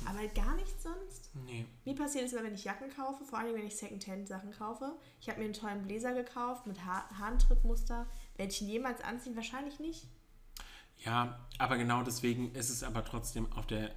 [0.04, 1.30] Aber gar nichts sonst.
[1.46, 1.66] Nee.
[1.84, 4.96] Mir passiert es immer, wenn ich Jacken kaufe, vor allem wenn ich Secondhand-Sachen kaufe.
[5.20, 8.06] Ich habe mir einen tollen Bläser gekauft mit ha Hahntrittmuster.
[8.36, 9.34] Werde ich ihn jemals anziehen?
[9.34, 10.06] Wahrscheinlich nicht.
[11.04, 13.90] Ja, aber genau deswegen ist es aber trotzdem auf der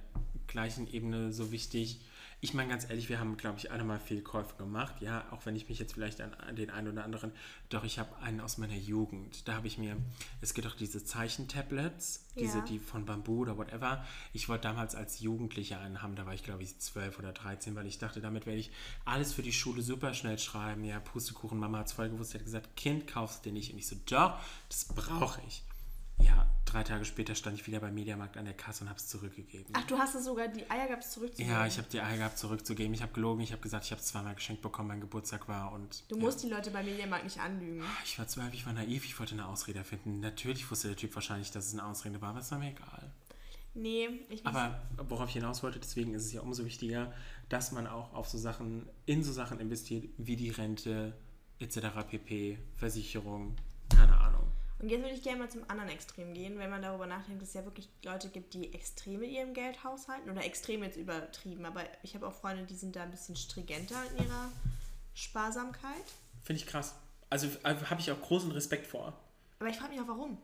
[0.50, 2.00] gleichen Ebene so wichtig.
[2.42, 4.94] Ich meine ganz ehrlich, wir haben, glaube ich, alle mal Fehlkäufe gemacht.
[5.00, 7.32] Ja, auch wenn ich mich jetzt vielleicht an den einen oder anderen.
[7.68, 9.46] Doch ich habe einen aus meiner Jugend.
[9.46, 9.94] Da habe ich mir,
[10.40, 12.64] es gibt auch diese Zeichentablets, diese, Ja.
[12.64, 14.06] die von Bambu oder whatever.
[14.32, 16.16] Ich wollte damals als Jugendlicher einen haben.
[16.16, 18.70] Da war ich, glaube ich, 12 oder 13, weil ich dachte, damit werde ich
[19.04, 20.82] alles für die Schule super schnell schreiben.
[20.84, 22.32] Ja, Pustekuchen, Mama hat es voll gewusst.
[22.34, 23.70] Hat gesagt, Kind, kaufst du dir nicht.
[23.72, 24.38] Und ich so, doch,
[24.70, 25.62] das brauche ich.
[26.20, 29.08] Ja, drei Tage später stand ich wieder beim Mediamarkt an der Kasse und habe es
[29.08, 29.72] zurückgegeben.
[29.72, 31.52] Ach, du hast es sogar, die Eier gab es zurückzugeben.
[31.52, 32.94] Ja, ich habe die Eier gehabt, zurückzugeben.
[32.94, 33.40] Ich habe gelogen.
[33.42, 35.72] Ich habe gesagt, ich habe es zweimal geschenkt bekommen, mein Geburtstag war.
[35.72, 36.22] Und Du ja.
[36.22, 37.82] musst die Leute beim Mediamarkt nicht anlügen.
[38.04, 40.20] Ich war zwölf, ich war naiv, ich wollte eine Ausrede finden.
[40.20, 43.10] Natürlich wusste der Typ wahrscheinlich, dass es eine Ausrede war, aber es war mir egal.
[43.74, 47.12] Nee, ich muss Aber worauf ich hinaus wollte, deswegen ist es ja umso wichtiger,
[47.48, 51.14] dass man auch auf so Sachen, in so Sachen investiert, wie die Rente,
[51.60, 51.78] etc.
[52.08, 53.54] pp, Versicherung,
[53.88, 54.49] keine Ahnung.
[54.80, 57.50] Und jetzt würde ich gerne mal zum anderen Extrem gehen, wenn man darüber nachdenkt, dass
[57.50, 60.30] es ja wirklich Leute gibt, die extrem mit ihrem Geld haushalten.
[60.30, 64.02] Oder extrem jetzt übertrieben, aber ich habe auch Freunde, die sind da ein bisschen stringenter
[64.10, 64.50] in ihrer
[65.12, 66.04] Sparsamkeit.
[66.42, 66.94] Finde ich krass.
[67.28, 69.12] Also äh, habe ich auch großen Respekt vor.
[69.58, 70.38] Aber ich frage mich auch, warum.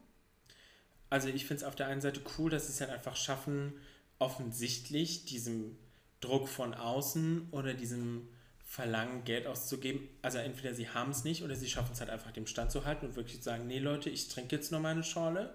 [1.09, 3.81] Also ich finde es auf der einen Seite cool, dass sie es halt einfach schaffen,
[4.19, 5.79] offensichtlich diesem
[6.21, 8.29] Druck von außen oder diesem
[8.69, 10.09] Verlangen, Geld auszugeben.
[10.23, 12.85] Also entweder sie haben es nicht oder sie schaffen es halt einfach dem Stand zu
[12.85, 15.55] halten und wirklich zu sagen, nee Leute, ich trinke jetzt nur meine Schorle.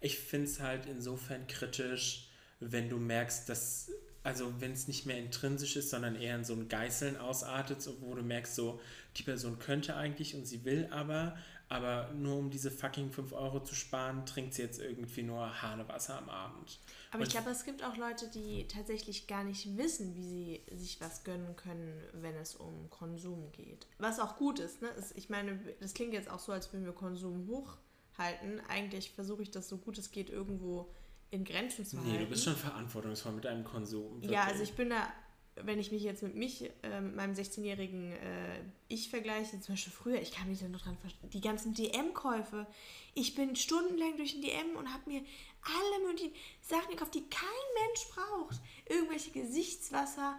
[0.00, 2.28] Ich finde es halt insofern kritisch,
[2.60, 3.90] wenn du merkst, dass,
[4.22, 8.14] also wenn es nicht mehr intrinsisch ist, sondern eher in so ein Geißeln ausartet, wo
[8.14, 8.80] du merkst, so,
[9.16, 11.36] die Person könnte eigentlich und sie will aber,
[11.68, 16.18] aber nur um diese fucking 5 Euro zu sparen, trinkt sie jetzt irgendwie nur Hanewasser
[16.18, 16.78] am Abend.
[17.10, 20.62] Aber ich Und- glaube, es gibt auch Leute, die tatsächlich gar nicht wissen, wie sie
[20.76, 23.86] sich was gönnen können, wenn es um Konsum geht.
[23.98, 24.88] Was auch gut ist, ne?
[25.16, 28.60] Ich meine, das klingt jetzt auch so, als würden wir Konsum hochhalten.
[28.68, 30.88] Eigentlich versuche ich das so gut es geht irgendwo
[31.30, 32.12] in Grenzen zu halten.
[32.12, 34.20] Nee, du bist schon verantwortungsvoll mit deinem Konsum.
[34.22, 34.38] Ja, wirklich.
[34.38, 35.12] also ich bin da,
[35.62, 39.92] wenn ich mich jetzt mit mich, äh, mit meinem 16-jährigen äh, Ich vergleiche, zum Beispiel
[39.92, 42.66] früher, ich kann mich da noch dran verstehen, die ganzen DM-Käufe.
[43.14, 45.22] Ich bin stundenlang durch den DM und habe mir
[45.62, 47.48] alle möglichen Sachen gekauft, die kein
[47.86, 48.60] Mensch braucht.
[48.88, 50.38] Irgendwelche Gesichtswasser,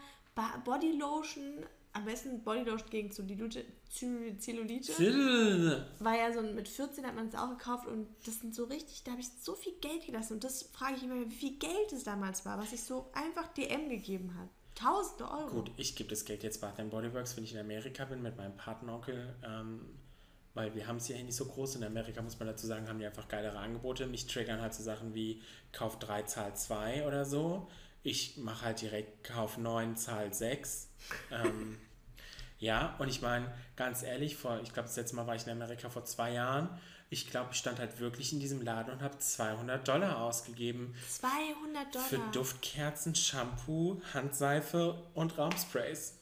[0.63, 3.65] Bodylotion, am besten Bodylotion gegen Zellulite.
[4.93, 5.87] Zellulite.
[5.99, 9.03] War ja so, mit 14 hat man es auch gekauft und das sind so richtig,
[9.03, 11.91] da habe ich so viel Geld gelassen und das frage ich immer, wie viel Geld
[11.91, 14.49] es damals war, was ich so einfach DM gegeben hat.
[14.77, 15.49] Tausende Euro.
[15.49, 18.37] Gut, ich gebe das Geld jetzt Bath Body Works, wenn ich in Amerika bin mit
[18.37, 19.81] meinem Patenonkel, ähm,
[20.53, 21.77] weil wir haben es hier nicht so groß.
[21.77, 24.05] In Amerika muss man dazu sagen, haben die einfach geilere Angebote.
[24.05, 27.67] Mich triggern halt so Sachen wie Kauf 3, Zahl 2 oder so.
[28.03, 30.89] Ich mache halt direkt Kauf 9, Zahl 6.
[31.31, 31.79] ähm,
[32.59, 35.51] ja, und ich meine, ganz ehrlich, vor, ich glaube, das letzte Mal war ich in
[35.51, 36.69] Amerika vor zwei Jahren.
[37.09, 41.95] Ich glaube, ich stand halt wirklich in diesem Laden und habe 200 Dollar ausgegeben 200
[41.95, 42.07] Dollar.
[42.07, 46.15] für Duftkerzen, Shampoo, Handseife und Raumsprays.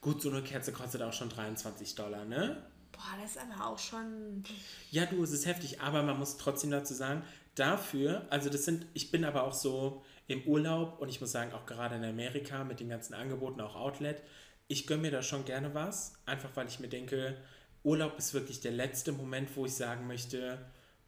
[0.00, 2.62] Gut, so eine Kerze kostet auch schon 23 Dollar, ne?
[2.92, 4.44] Boah, das ist aber auch schon.
[4.90, 7.22] Ja, du, es ist heftig, aber man muss trotzdem dazu sagen,
[7.54, 11.52] dafür, also das sind, ich bin aber auch so im Urlaub und ich muss sagen,
[11.52, 14.22] auch gerade in Amerika mit den ganzen Angeboten, auch Outlet,
[14.68, 17.36] ich gönne mir da schon gerne was, einfach weil ich mir denke,
[17.84, 20.58] Urlaub ist wirklich der letzte Moment, wo ich sagen möchte,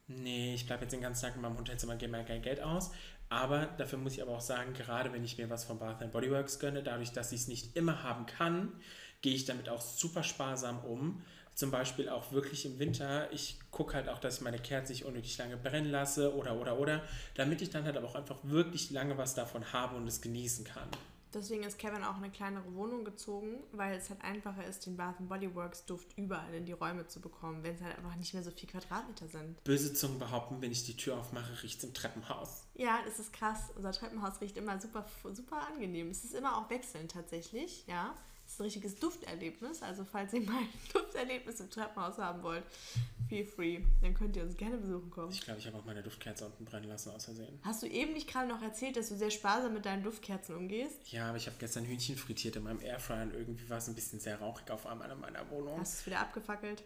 [0.07, 2.93] nee, ich bleibe jetzt den ganzen Tag in meinem Hotelzimmer, gebe mir kein Geld aus.
[3.29, 6.31] Aber dafür muss ich aber auch sagen, gerade wenn ich mir was von Bath Body
[6.31, 8.73] Works gönne, dadurch, dass ich es nicht immer haben kann,
[9.21, 11.23] gehe ich damit auch super sparsam um.
[11.55, 13.33] Zum Beispiel auch wirklich im Winter.
[13.33, 16.79] Ich gucke halt auch, dass ich meine Kerze nicht unnötig lange brennen lasse oder, oder,
[16.79, 17.03] oder.
[17.35, 20.67] Damit ich dann halt aber auch einfach wirklich lange was davon habe und es genießen
[20.67, 20.89] kann.
[21.35, 24.97] Deswegen ist Kevin auch in eine kleinere Wohnung gezogen, weil es halt einfacher ist, den
[24.97, 28.33] Bath Body Works Duft überall in die Räume zu bekommen, wenn es halt einfach nicht
[28.33, 29.63] mehr so viel Quadratmeter sind.
[29.65, 32.65] Böse Zungen behaupten, wenn ich die Tür aufmache, riecht es im Treppenhaus.
[32.75, 33.71] Ja, das ist krass.
[33.77, 36.11] Unser Treppenhaus riecht immer super, super angenehm.
[36.11, 38.15] Es ist immer auch wechselnd tatsächlich, ja.
[38.47, 39.83] Es ist ein richtiges Dufterlebnis.
[39.83, 42.65] Also falls ihr mal ein Dufterlebnis im Treppenhaus haben wollt,
[43.29, 43.81] feel free.
[44.03, 45.31] Dann könnt ihr uns gerne besuchen kommen.
[45.31, 47.59] Ich glaube, ich habe auch meine Duftkerze unten brennen lassen, aus Versehen.
[47.63, 51.11] Hast du eben nicht gerade noch erzählt, dass du sehr sparsam mit deinen Duftkerzen umgehst?
[51.13, 53.95] Ja, aber ich habe gestern Hühnchen frittiert in meinem Airfryer und irgendwie war es ein
[53.95, 55.79] bisschen sehr rauchig auf einmal in meiner Wohnung.
[55.79, 56.85] Hast du es wieder abgefackelt?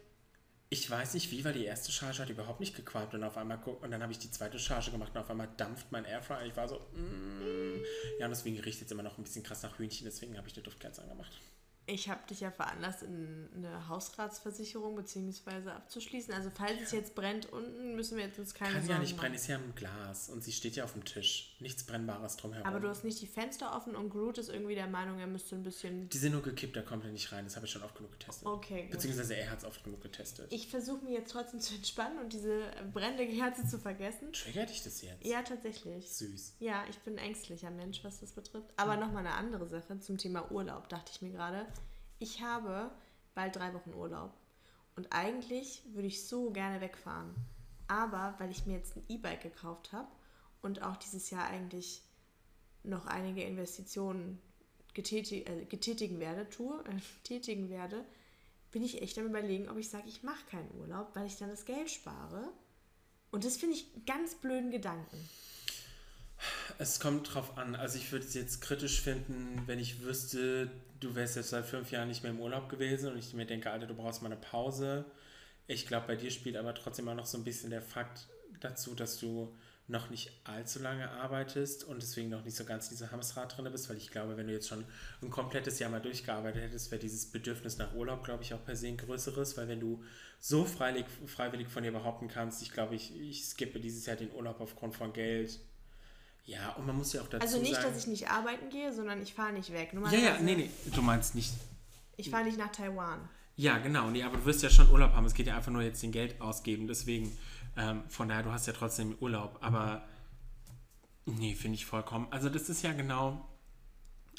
[0.73, 3.59] Ich weiß nicht wie, weil die erste Charge hat überhaupt nicht gequalmt und auf einmal
[3.61, 6.47] und dann habe ich die zweite Charge gemacht und auf einmal dampft mein Airfryer und
[6.47, 7.83] ich war so, mm.
[8.19, 10.53] ja, und deswegen riecht es immer noch ein bisschen krass nach Hühnchen, deswegen habe ich
[10.53, 11.41] eine Duftkerze angemacht.
[11.87, 16.33] Ich habe dich ja veranlasst, in eine Hausratsversicherung beziehungsweise abzuschließen.
[16.33, 19.17] Also falls es jetzt brennt unten, müssen wir jetzt uns keine Kann ja Sorgen nicht
[19.17, 21.57] brennen, ist ja im Glas und sie steht ja auf dem Tisch.
[21.59, 22.65] Nichts Brennbares drumherum.
[22.65, 25.55] Aber du hast nicht die Fenster offen und Groot ist irgendwie der Meinung, er müsste
[25.55, 26.07] ein bisschen...
[26.09, 27.45] die sind nur gekippt, da kommt er nicht rein.
[27.45, 28.47] Das habe ich schon oft genug getestet.
[28.47, 28.91] Okay, gut.
[28.91, 30.53] Beziehungsweise er hat es oft genug getestet.
[30.53, 34.31] Ich versuche mich jetzt trotzdem zu entspannen und diese brennende Kerze zu vergessen.
[34.33, 35.25] Triggert dich das jetzt?
[35.25, 36.09] Ja, tatsächlich.
[36.09, 36.55] Süß.
[36.59, 38.69] Ja, ich bin ein ängstlicher Mensch, was das betrifft.
[38.77, 41.65] Aber nochmal eine andere Sache zum Thema Urlaub, dachte ich mir gerade.
[42.21, 42.91] Ich habe
[43.33, 44.31] bald drei Wochen Urlaub.
[44.95, 47.33] Und eigentlich würde ich so gerne wegfahren.
[47.87, 50.07] Aber weil ich mir jetzt ein E-Bike gekauft habe
[50.61, 52.03] und auch dieses Jahr eigentlich
[52.83, 54.39] noch einige Investitionen
[54.93, 58.05] getätig, äh, getätigen werde, tue, äh, tätigen werde,
[58.69, 61.49] bin ich echt am überlegen, ob ich sage, ich mache keinen Urlaub, weil ich dann
[61.49, 62.53] das Geld spare.
[63.31, 65.17] Und das finde ich einen ganz blöden Gedanken.
[66.77, 67.75] Es kommt drauf an.
[67.75, 71.91] Also ich würde es jetzt kritisch finden, wenn ich wüsste, du wärst jetzt seit fünf
[71.91, 74.41] Jahren nicht mehr im Urlaub gewesen und ich mir denke, Alter, du brauchst mal eine
[74.41, 75.05] Pause.
[75.67, 78.27] Ich glaube, bei dir spielt aber trotzdem auch noch so ein bisschen der Fakt
[78.59, 79.55] dazu, dass du
[79.87, 83.71] noch nicht allzu lange arbeitest und deswegen noch nicht so ganz in dieser Hamsterrad drin
[83.71, 84.85] bist, weil ich glaube, wenn du jetzt schon
[85.21, 88.75] ein komplettes Jahr mal durchgearbeitet hättest, wäre dieses Bedürfnis nach Urlaub, glaube ich, auch per
[88.75, 90.03] se ein größeres, weil wenn du
[90.39, 94.31] so freiwillig, freiwillig von dir behaupten kannst, ich glaube, ich, ich skippe dieses Jahr den
[94.31, 95.59] Urlaub aufgrund von Geld.
[96.45, 97.87] Ja, und man muss ja auch dazu Also nicht, sagen...
[97.87, 99.93] dass ich nicht arbeiten gehe, sondern ich fahre nicht weg.
[100.11, 101.53] Ja, ja, nee, nee, du meinst nicht...
[102.17, 103.19] Ich fahre nicht nach Taiwan.
[103.55, 105.25] Ja, genau, nee, aber du wirst ja schon Urlaub haben.
[105.25, 106.87] Es geht ja einfach nur jetzt den Geld ausgeben.
[106.87, 107.35] Deswegen,
[107.77, 109.59] ähm, von daher, du hast ja trotzdem Urlaub.
[109.61, 110.03] Aber
[111.25, 112.27] nee, finde ich vollkommen.
[112.31, 113.47] Also das ist ja genau,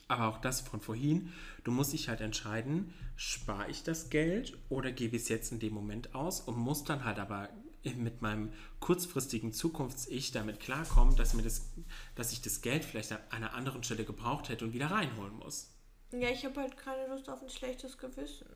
[0.08, 1.32] aber auch das von vorhin.
[1.64, 5.60] Du musst dich halt entscheiden, spare ich das Geld oder gebe ich es jetzt in
[5.60, 7.48] dem Moment aus und muss dann halt aber
[7.96, 11.70] mit meinem kurzfristigen Zukunfts-Ich damit klarkommen, dass, mir das,
[12.14, 15.70] dass ich das Geld vielleicht an einer anderen Stelle gebraucht hätte und wieder reinholen muss.
[16.12, 18.46] Ja, ich habe halt keine Lust auf ein schlechtes Gewissen.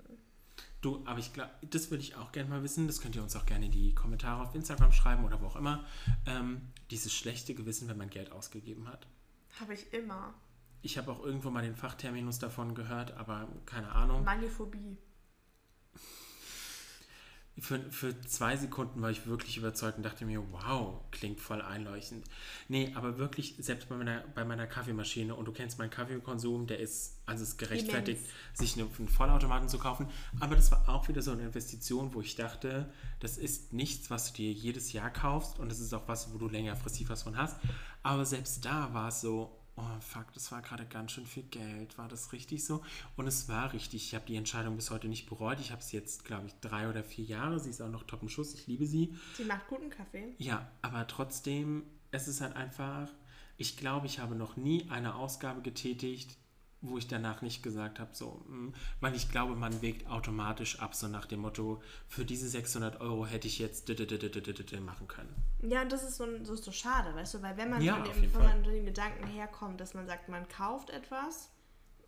[0.80, 2.86] Du, aber ich glaube, das würde ich auch gerne mal wissen.
[2.86, 5.56] Das könnt ihr uns auch gerne in die Kommentare auf Instagram schreiben oder wo auch
[5.56, 5.84] immer.
[6.26, 6.60] Ähm,
[6.90, 9.06] dieses schlechte Gewissen, wenn man Geld ausgegeben hat.
[9.58, 10.34] Habe ich immer.
[10.82, 14.22] Ich habe auch irgendwo mal den Fachterminus davon gehört, aber keine Ahnung.
[14.24, 14.98] Maniophobie.
[17.58, 22.26] Für, für zwei Sekunden war ich wirklich überzeugt und dachte mir, wow, klingt voll einleuchtend.
[22.68, 26.80] Nee, aber wirklich, selbst bei meiner, bei meiner Kaffeemaschine, und du kennst meinen Kaffeekonsum, der
[26.80, 28.20] ist, also es gerechtfertigt,
[28.52, 30.06] sich eine, einen Vollautomaten zu kaufen.
[30.38, 34.32] Aber das war auch wieder so eine Investition, wo ich dachte, das ist nichts, was
[34.32, 37.38] du dir jedes Jahr kaufst und das ist auch was, wo du längerfristig was von
[37.38, 37.56] hast.
[38.02, 41.96] Aber selbst da war es so, oh fuck, das war gerade ganz schön viel Geld.
[41.98, 42.82] War das richtig so?
[43.16, 44.06] Und es war richtig.
[44.06, 45.60] Ich habe die Entscheidung bis heute nicht bereut.
[45.60, 47.60] Ich habe es jetzt, glaube ich, drei oder vier Jahre.
[47.60, 48.54] Sie ist auch noch top im Schuss.
[48.54, 49.14] Ich liebe sie.
[49.36, 50.34] Sie macht guten Kaffee.
[50.38, 53.08] Ja, aber trotzdem, es ist halt einfach,
[53.56, 56.36] ich glaube, ich habe noch nie eine Ausgabe getätigt,
[56.88, 60.94] wo ich danach nicht gesagt habe, so, mm, weil ich glaube, man wägt automatisch ab,
[60.94, 63.88] so nach dem Motto, für diese 600 Euro hätte ich jetzt
[64.80, 65.34] machen können.
[65.62, 68.32] Ja, und das ist so, so, so schade, weißt du, weil wenn man, Ja, dem,
[68.32, 71.50] man den Gedanken herkommt, dass man sagt, man kauft etwas,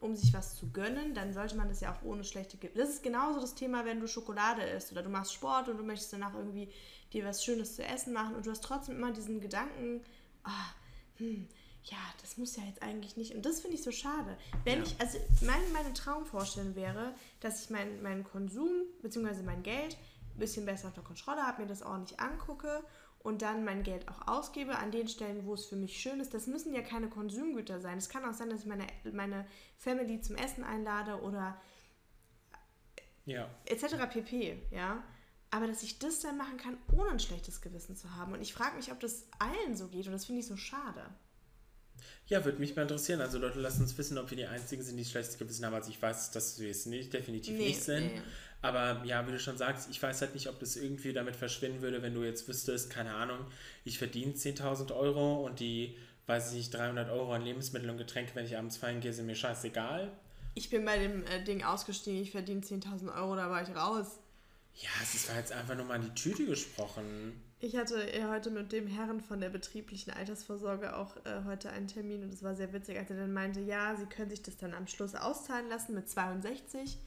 [0.00, 2.88] um sich was zu gönnen, dann sollte man das ja auch ohne schlechte Ge Das
[2.88, 6.12] ist genauso das Thema, wenn du Schokolade isst oder du machst Sport und du möchtest
[6.12, 6.70] danach irgendwie
[7.12, 10.02] dir was Schönes zu essen machen und du hast trotzdem immer diesen Gedanken,
[10.44, 10.72] ah,
[11.16, 11.48] hm,
[11.90, 13.34] ja, das muss ja jetzt eigentlich nicht.
[13.34, 14.36] Und das finde ich so schade.
[14.64, 14.84] Wenn Ja.
[14.84, 18.70] ich, also meine, meine Traumvorstellung wäre, dass ich meinen meinen Konsum
[19.02, 19.42] bzw.
[19.42, 19.96] mein Geld
[20.34, 22.82] ein bisschen besser unter Kontrolle habe, mir das ordentlich angucke
[23.20, 26.32] und dann mein Geld auch ausgebe an den Stellen, wo es für mich schön ist.
[26.34, 27.98] Das müssen ja keine Konsumgüter sein.
[27.98, 31.60] Es kann auch sein, dass ich meine, meine Family zum Essen einlade oder
[33.26, 33.48] Ja.
[33.66, 34.06] etc.
[34.10, 34.62] pp.
[34.70, 35.02] Ja.
[35.50, 38.32] Aber dass ich das dann machen kann, ohne ein schlechtes Gewissen zu haben.
[38.34, 41.06] Und ich frage mich, ob das allen so geht und das finde ich so schade.
[42.26, 43.20] Ja, würde mich mal interessieren.
[43.20, 45.74] Also Leute, lasst uns wissen, ob wir die Einzigen sind, die schlechtes Gewissen haben.
[45.74, 48.06] Also ich weiß, dass wir es nicht, definitiv Nee, nicht sind.
[48.14, 48.22] nee.
[48.60, 51.80] Aber ja, wie du schon sagst, ich weiß halt nicht, ob das irgendwie damit verschwinden
[51.80, 53.38] würde, wenn du jetzt wüsstest, keine Ahnung,
[53.84, 55.96] ich verdiene 10.000 Euro und die,
[56.26, 59.26] weiß ich nicht, 300 Euro an Lebensmittel und Getränke, wenn ich abends feiern gehe, sind
[59.26, 60.10] mir scheißegal.
[60.54, 64.18] Ich bin bei dem äh, Ding ausgestiegen, ich verdiene 10.000 Euro, da war ich raus.
[64.74, 67.40] Ja, es war jetzt einfach nur mal in die Tüte gesprochen.
[67.60, 71.88] Ich hatte äh, heute mit dem Herrn von der betrieblichen Altersvorsorge auch äh, heute einen
[71.88, 74.56] Termin und es war sehr witzig, als er dann meinte, ja, Sie können sich das
[74.58, 76.98] dann am Schluss auszahlen lassen mit 62.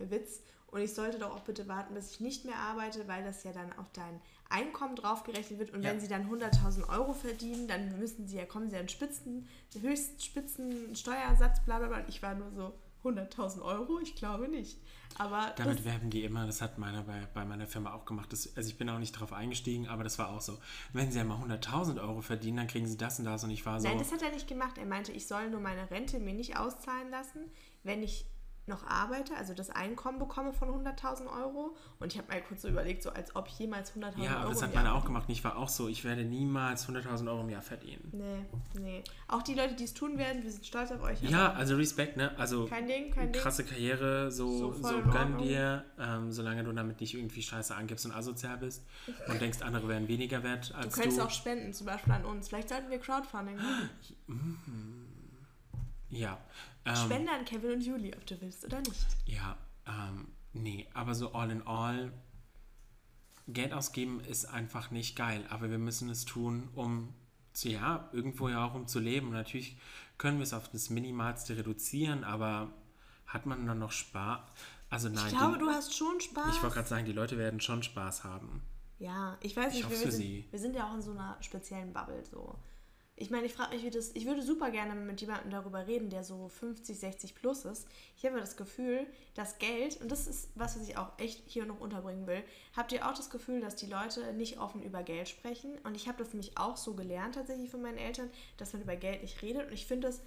[0.00, 0.42] Der Witz.
[0.66, 3.52] Und ich sollte doch auch bitte warten, bis ich nicht mehr arbeite, weil das ja
[3.52, 5.70] dann auf dein Einkommen draufgerechnet wird.
[5.72, 5.90] Und Ja.
[5.90, 9.48] wenn Sie dann 100.000 Euro verdienen, dann müssen Sie ja, kommen Sie an Spitzen,
[9.80, 12.04] höchsten Spitzen Steuersatz, bla bla bla.
[12.08, 12.72] Ich war nur so,
[13.04, 13.98] 100.000 Euro?
[14.00, 14.78] Ich glaube nicht.
[15.18, 18.32] Aber Damit werben die immer, das hat meiner bei, bei meiner Firma auch gemacht.
[18.32, 20.58] Das, also ich bin auch nicht drauf eingestiegen, aber das war auch so.
[20.92, 23.80] Wenn sie einmal 100.000 Euro verdienen, dann kriegen sie das und das und ich war
[23.80, 23.88] so.
[23.88, 24.78] nein, das hat er nicht gemacht.
[24.78, 27.40] Er meinte, ich soll nur meine Rente mir nicht auszahlen lassen,
[27.82, 28.26] wenn ich
[28.70, 31.76] noch arbeite, also das Einkommen bekomme von 100.000 Euro.
[31.98, 34.36] Und ich habe mal kurz so überlegt, so als ob ich jemals 100.000 Euro ja,
[34.38, 35.24] aber das hat meine auch gemacht.
[35.28, 38.08] Ich war auch so, ich werde niemals 100.000 Euro im Jahr verdienen.
[38.12, 39.04] Nee, nee.
[39.28, 41.20] Auch die Leute, die es tun werden, wir sind stolz auf euch.
[41.22, 42.36] Ja, also Respekt, ne?
[42.38, 43.42] Also Kein Ding, kein Ding.
[43.42, 48.06] krasse Karriere, so, So so, gönn dir, ähm, solange du damit nicht irgendwie Scheiße angibst
[48.06, 48.84] und asozial bist
[49.28, 51.22] und denkst, andere wären weniger wert Du als könntest du.
[51.24, 52.48] auch spenden, zum Beispiel an uns.
[52.48, 53.90] Vielleicht sollten wir Crowdfunding machen.
[56.10, 56.38] Ja.
[56.84, 59.06] Ähm, Spende an Kevin und Juli, ob du willst oder nicht.
[59.26, 59.56] Ja,
[59.86, 62.12] ähm, nee, aber so all in all,
[63.48, 67.14] Geld ausgeben ist einfach nicht geil, aber wir müssen es tun, um
[67.52, 69.28] zu, ja, irgendwo ja auch um zu leben.
[69.28, 69.76] Und natürlich
[70.18, 72.72] können wir es auf das Minimalste reduzieren, aber
[73.26, 74.40] hat man dann noch Spaß?
[74.88, 76.56] Also nein, Ich glaube, die, du hast schon Spaß.
[76.56, 78.62] ich wollte gerade sagen, die Leute werden schon Spaß haben.
[78.98, 81.36] Ja, ich weiß Ich nicht, hoffe wir, sind, wir sind ja auch in so einer
[81.40, 82.58] speziellen Bubble so.
[83.20, 84.12] Ich meine, ich frage mich, wie das.
[84.14, 87.86] Ich würde super gerne mit jemandem darüber reden, der so 50, 60 plus ist.
[88.16, 91.66] Ich habe das Gefühl, dass Geld, und das ist was, was ich auch echt hier
[91.66, 92.42] noch unterbringen will,
[92.74, 95.76] habt ihr auch das Gefühl, dass die Leute nicht offen über Geld sprechen?
[95.84, 98.96] Und ich habe das nämlich auch so gelernt tatsächlich von meinen Eltern, dass man über
[98.96, 99.66] Geld nicht redet.
[99.66, 100.22] Und ich finde das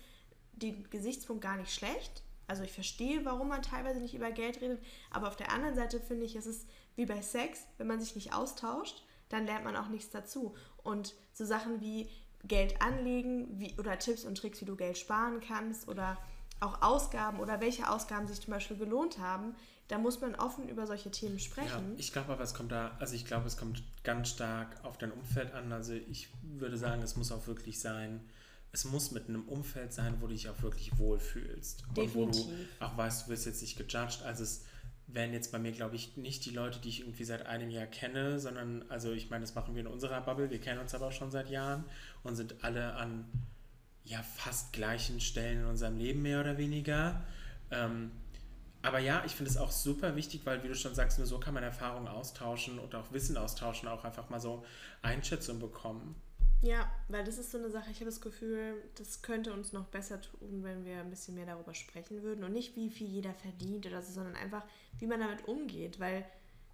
[0.52, 2.22] den Gesichtspunkt gar nicht schlecht.
[2.46, 4.80] Also ich verstehe, warum man teilweise nicht über Geld redet,
[5.10, 8.14] aber auf der anderen Seite finde ich, es ist wie bei Sex, wenn man sich
[8.14, 10.54] nicht austauscht, dann lernt man auch nichts dazu.
[10.84, 12.08] Und so Sachen wie
[12.46, 16.18] Geld anlegen wie, oder Tipps und Tricks, wie du Geld sparen kannst oder
[16.60, 19.56] auch Ausgaben oder welche Ausgaben sich zum Beispiel gelohnt haben,
[19.90, 21.94] da muss man offen über solche Themen Ja, sprechen.
[21.98, 25.12] ich glaube aber, es kommt da, also ich glaube, es kommt ganz stark auf dein
[25.12, 25.72] Umfeld an.
[25.74, 28.22] Also ich würde sagen, es muss auch wirklich sein,
[28.72, 31.84] es muss mit einem Umfeld sein, wo du dich auch wirklich wohlfühlst.
[31.90, 32.68] Und wo du Definitiv.
[32.80, 34.24] auch weißt, du wirst jetzt nicht gejudged.
[34.24, 34.64] Also es
[35.14, 37.86] wären jetzt bei mir, glaube ich, nicht die Leute, die ich irgendwie seit einem Jahr
[37.86, 41.08] kenne, sondern, also ich meine, das machen wir in unserer Bubble, wir kennen uns aber
[41.08, 41.86] auch schon seit Jahren
[42.24, 43.26] und sind alle an
[44.06, 47.22] ja fast gleichen Stellen in unserem Leben mehr oder weniger.
[47.72, 48.12] Ähm,
[48.82, 51.40] aber ja, ich finde es auch super wichtig, weil, wie du schon sagst, nur so
[51.40, 54.66] kann man Erfahrungen austauschen und auch Wissen austauschen, auch einfach mal so
[55.02, 56.16] Einschätzung bekommen.
[56.64, 59.84] Ja, weil das ist so eine Sache, ich habe das Gefühl, das könnte uns noch
[59.88, 62.46] besser tun, wenn wir ein bisschen mehr darüber sprechen würden.
[62.46, 64.64] Und nicht, wie viel jeder verdient oder so, sondern einfach,
[64.98, 66.00] wie man damit umgeht.
[66.00, 66.26] Weil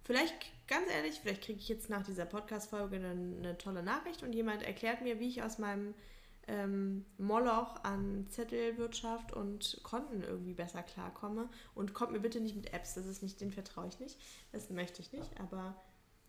[0.04, 0.32] vielleicht,
[0.68, 4.62] ganz ehrlich, vielleicht kriege ich jetzt nach dieser Podcast-Folge eine, eine tolle Nachricht und jemand
[4.62, 5.92] erklärt mir, wie ich aus meinem
[6.46, 11.48] ähm, Moloch an Zettelwirtschaft und Konten irgendwie besser klarkomme.
[11.74, 14.20] Und kommt mir bitte nicht mit Apps, das ist nicht, den vertraue ich nicht.
[14.52, 15.74] Das möchte ich nicht, aber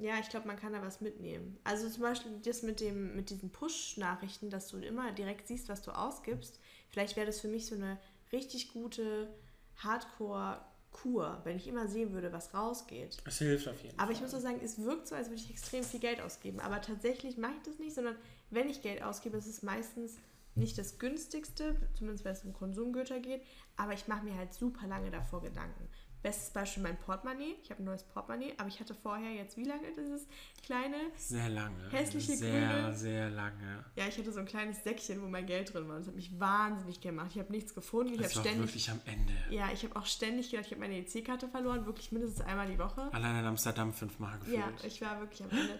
[0.01, 1.57] ja, ich glaube, man kann da was mitnehmen.
[1.63, 5.81] Also zum Beispiel das mit, dem, mit diesen Push-Nachrichten, dass du immer direkt siehst, was
[5.81, 6.59] du ausgibst.
[6.89, 7.99] Vielleicht wäre das für mich so eine
[8.31, 9.29] richtig gute
[9.77, 13.17] Hardcore-Kur, wenn ich immer sehen würde, was rausgeht.
[13.25, 14.15] Es hilft auf jeden Aber Fall.
[14.15, 16.59] ich muss auch sagen, es wirkt so, als würde ich extrem viel Geld ausgeben.
[16.59, 18.15] Aber tatsächlich mache ich das nicht, sondern
[18.49, 20.17] wenn ich Geld ausgebe, ist es meistens
[20.55, 23.41] nicht das günstigste, zumindest wenn es um Konsumgüter geht.
[23.77, 25.87] Aber ich mache mir halt super lange davor Gedanken.
[26.23, 27.55] Bestes Beispiel mein Portemonnaie.
[27.63, 30.27] Ich habe ein neues Portemonnaie, aber ich hatte vorher jetzt wie lange dieses
[30.63, 31.89] kleine Sehr lange.
[31.89, 33.85] Hässliche Sehr, grüne- sehr lange.
[33.95, 35.97] ja, ich hatte so ein kleines Säckchen, wo mein Geld drin war.
[35.97, 37.31] Das hat mich wahnsinnig gemacht.
[37.33, 38.13] Ich habe nichts gefunden.
[38.13, 38.67] Ich Das war ständig.
[38.69, 39.33] wirklich am Ende.
[39.49, 41.85] Ja, ich habe auch ständig gedacht, ich habe meine EC-Karte verloren.
[41.87, 43.09] Wirklich mindestens einmal die Woche.
[43.13, 44.57] Allein in Amsterdam fünfmal gefühlt.
[44.59, 45.79] Ja, ich war wirklich am Ende.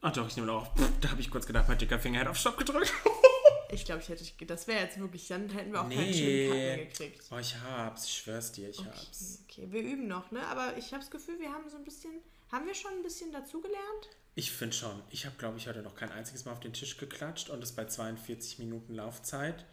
[0.00, 0.76] Ach doch, ich nehme noch.
[0.76, 2.92] Pff, da habe ich kurz gedacht, mein dicker Finger hätte auf Stopp gedrückt.
[3.72, 4.24] Ich glaube, ich hätte.
[4.46, 5.26] Das wäre jetzt wirklich.
[5.28, 6.12] Dann hätten wir auch keinen Nee.
[6.12, 7.22] schönen Cut mehr gekriegt.
[7.30, 8.04] Oh, ich hab's.
[8.06, 9.42] Ich schwör's dir, ich Okay, hab's.
[9.48, 10.46] okay, wir üben noch, ne?
[10.46, 12.12] Aber ich habe das Gefühl, wir haben so ein bisschen.
[12.50, 14.10] Haben wir schon ein bisschen dazugelernt?
[14.34, 15.02] Ich finde schon.
[15.10, 17.72] Ich habe, glaube ich, heute noch kein einziges Mal auf den Tisch geklatscht und es
[17.72, 19.64] bei 42 Minuten Laufzeit.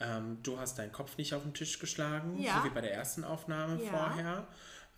[0.00, 2.58] Ähm, du hast deinen Kopf nicht auf den Tisch geschlagen, Ja.
[2.58, 3.90] so wie bei der ersten Aufnahme Ja.
[3.90, 4.48] vorher.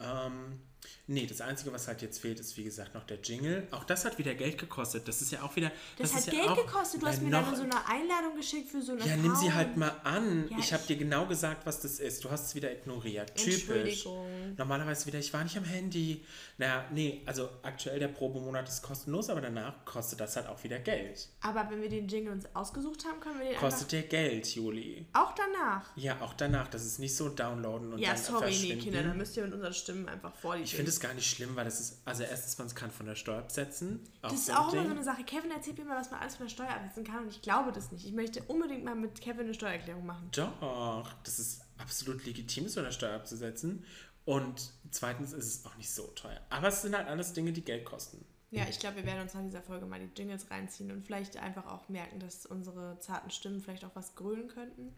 [0.00, 0.61] Ähm,
[1.07, 3.66] nee, das Einzige, was halt jetzt fehlt, ist wie gesagt noch der Jingle.
[3.70, 5.07] Auch das hat wieder Geld gekostet.
[5.09, 5.70] Das ist ja auch wieder.
[5.99, 7.03] Das, ist hat ja Geld auch, gekostet.
[7.03, 9.47] Du hast mir noch, dann so eine Einladung geschickt für so eine Ja, nimm sie
[9.49, 9.55] Frau.
[9.55, 10.49] halt mal an.
[10.51, 12.24] Ja, ich habe ich- dir genau gesagt, was das ist.
[12.24, 13.35] Du hast es wieder ignoriert.
[13.37, 13.61] Typisch.
[13.68, 14.55] Entschuldigung.
[14.57, 16.24] Normalerweise wieder, ich war nicht am Handy.
[16.59, 20.78] Naja, nee, also aktuell der Probemonat ist kostenlos, aber danach kostet das halt auch wieder
[20.78, 21.28] Geld.
[21.41, 25.07] Aber wenn wir den Jingle uns ausgesucht haben, können wir den Kostet dir Geld, Juli.
[25.12, 25.85] Auch danach.
[25.97, 26.68] Ja, auch danach.
[26.68, 28.80] Das ist nicht so downloaden und Ja, dann sorry, nee, verschwinden.
[28.85, 31.30] Kinder, da müsst ihr mit unseren Stimmen einfach vor die ich finde es gar nicht
[31.30, 34.00] schlimm, weil das ist, also erstens, man kann von der Steuer absetzen.
[34.22, 35.22] Das ist auch immer so eine Sache.
[35.22, 37.70] Kevin erzählt mir immer, was man alles von der Steuer absetzen kann und ich glaube
[37.70, 38.04] das nicht.
[38.04, 40.28] Ich möchte unbedingt mal mit Kevin eine Steuererklärung machen.
[40.32, 43.84] Doch, das ist absolut legitim, so eine Steuer abzusetzen.
[44.24, 46.40] Und zweitens ist es auch nicht so teuer.
[46.50, 48.24] Aber es sind halt alles Dinge, die Geld kosten.
[48.50, 51.36] Ja, ich glaube, wir werden uns nach dieser Folge mal die Jingles reinziehen und vielleicht
[51.36, 54.94] einfach auch merken, dass unsere zarten Stimmen vielleicht auch was grölen könnten.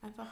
[0.00, 0.30] Einfach.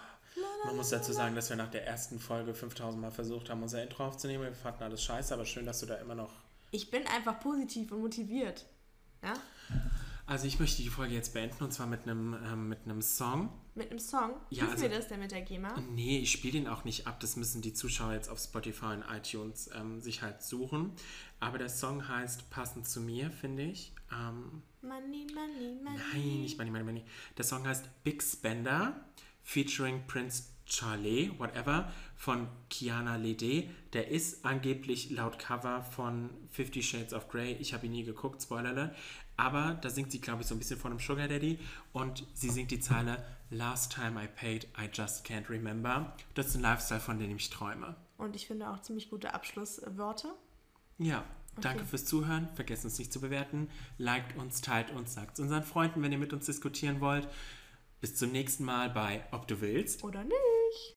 [0.65, 3.83] Man muss dazu sagen, dass wir nach der ersten Folge 5000 Mal versucht haben, unser
[3.83, 4.45] Intro aufzunehmen.
[4.45, 6.33] Wir fanden alles scheiße, aber schön, dass du da immer noch.
[6.71, 8.67] Ich bin einfach positiv und motiviert.
[9.23, 9.35] Ja?
[10.27, 13.49] Also, ich möchte die Folge jetzt beenden und zwar mit einem, ähm, mit einem Song.
[13.77, 14.33] Mit einem Song?
[14.51, 15.75] Ja, Dürfen also- wir das denn mit der GEMA?
[15.93, 17.21] Nee, ich spiele den auch nicht ab.
[17.21, 20.93] Das müssen die Zuschauer jetzt auf Spotify und iTunes ähm, sich halt suchen.
[21.39, 23.93] Aber der Song heißt Passend zu mir, finde ich.
[24.13, 25.99] Ähm, Money, money, money.
[26.13, 27.05] Nein, nicht Money, Money, Money.
[27.39, 29.01] Der Song heißt Big Spender,
[29.47, 33.69] featuring Prince Charlie, whatever, von Kiana Lede.
[33.93, 37.53] Der ist angeblich laut Cover von Fifty Shades of Grey.
[37.61, 38.95] Ich habe ihn nie geguckt, Spoilerle.
[39.37, 41.61] Aber da singt sie, glaube ich, so ein bisschen von einem Sugar Daddy.
[41.93, 46.13] Und sie singt die Zeile Last time I paid, I just can't remember.
[46.35, 47.95] Das ist ein Lifestyle, von dem ich träume.
[48.19, 50.35] Und ich finde auch ziemlich gute Abschlussworte.
[50.99, 51.23] Ja,
[51.61, 52.49] danke fürs Zuhören.
[52.57, 53.69] Vergesst uns nicht zu bewerten.
[53.99, 57.29] Liked uns, teilt uns, sagt unseren Freunden, wenn ihr mit uns diskutieren wollt.
[58.07, 60.05] Bis zum nächsten Mal bei Ob du willst.
[60.05, 60.37] Oder nicht.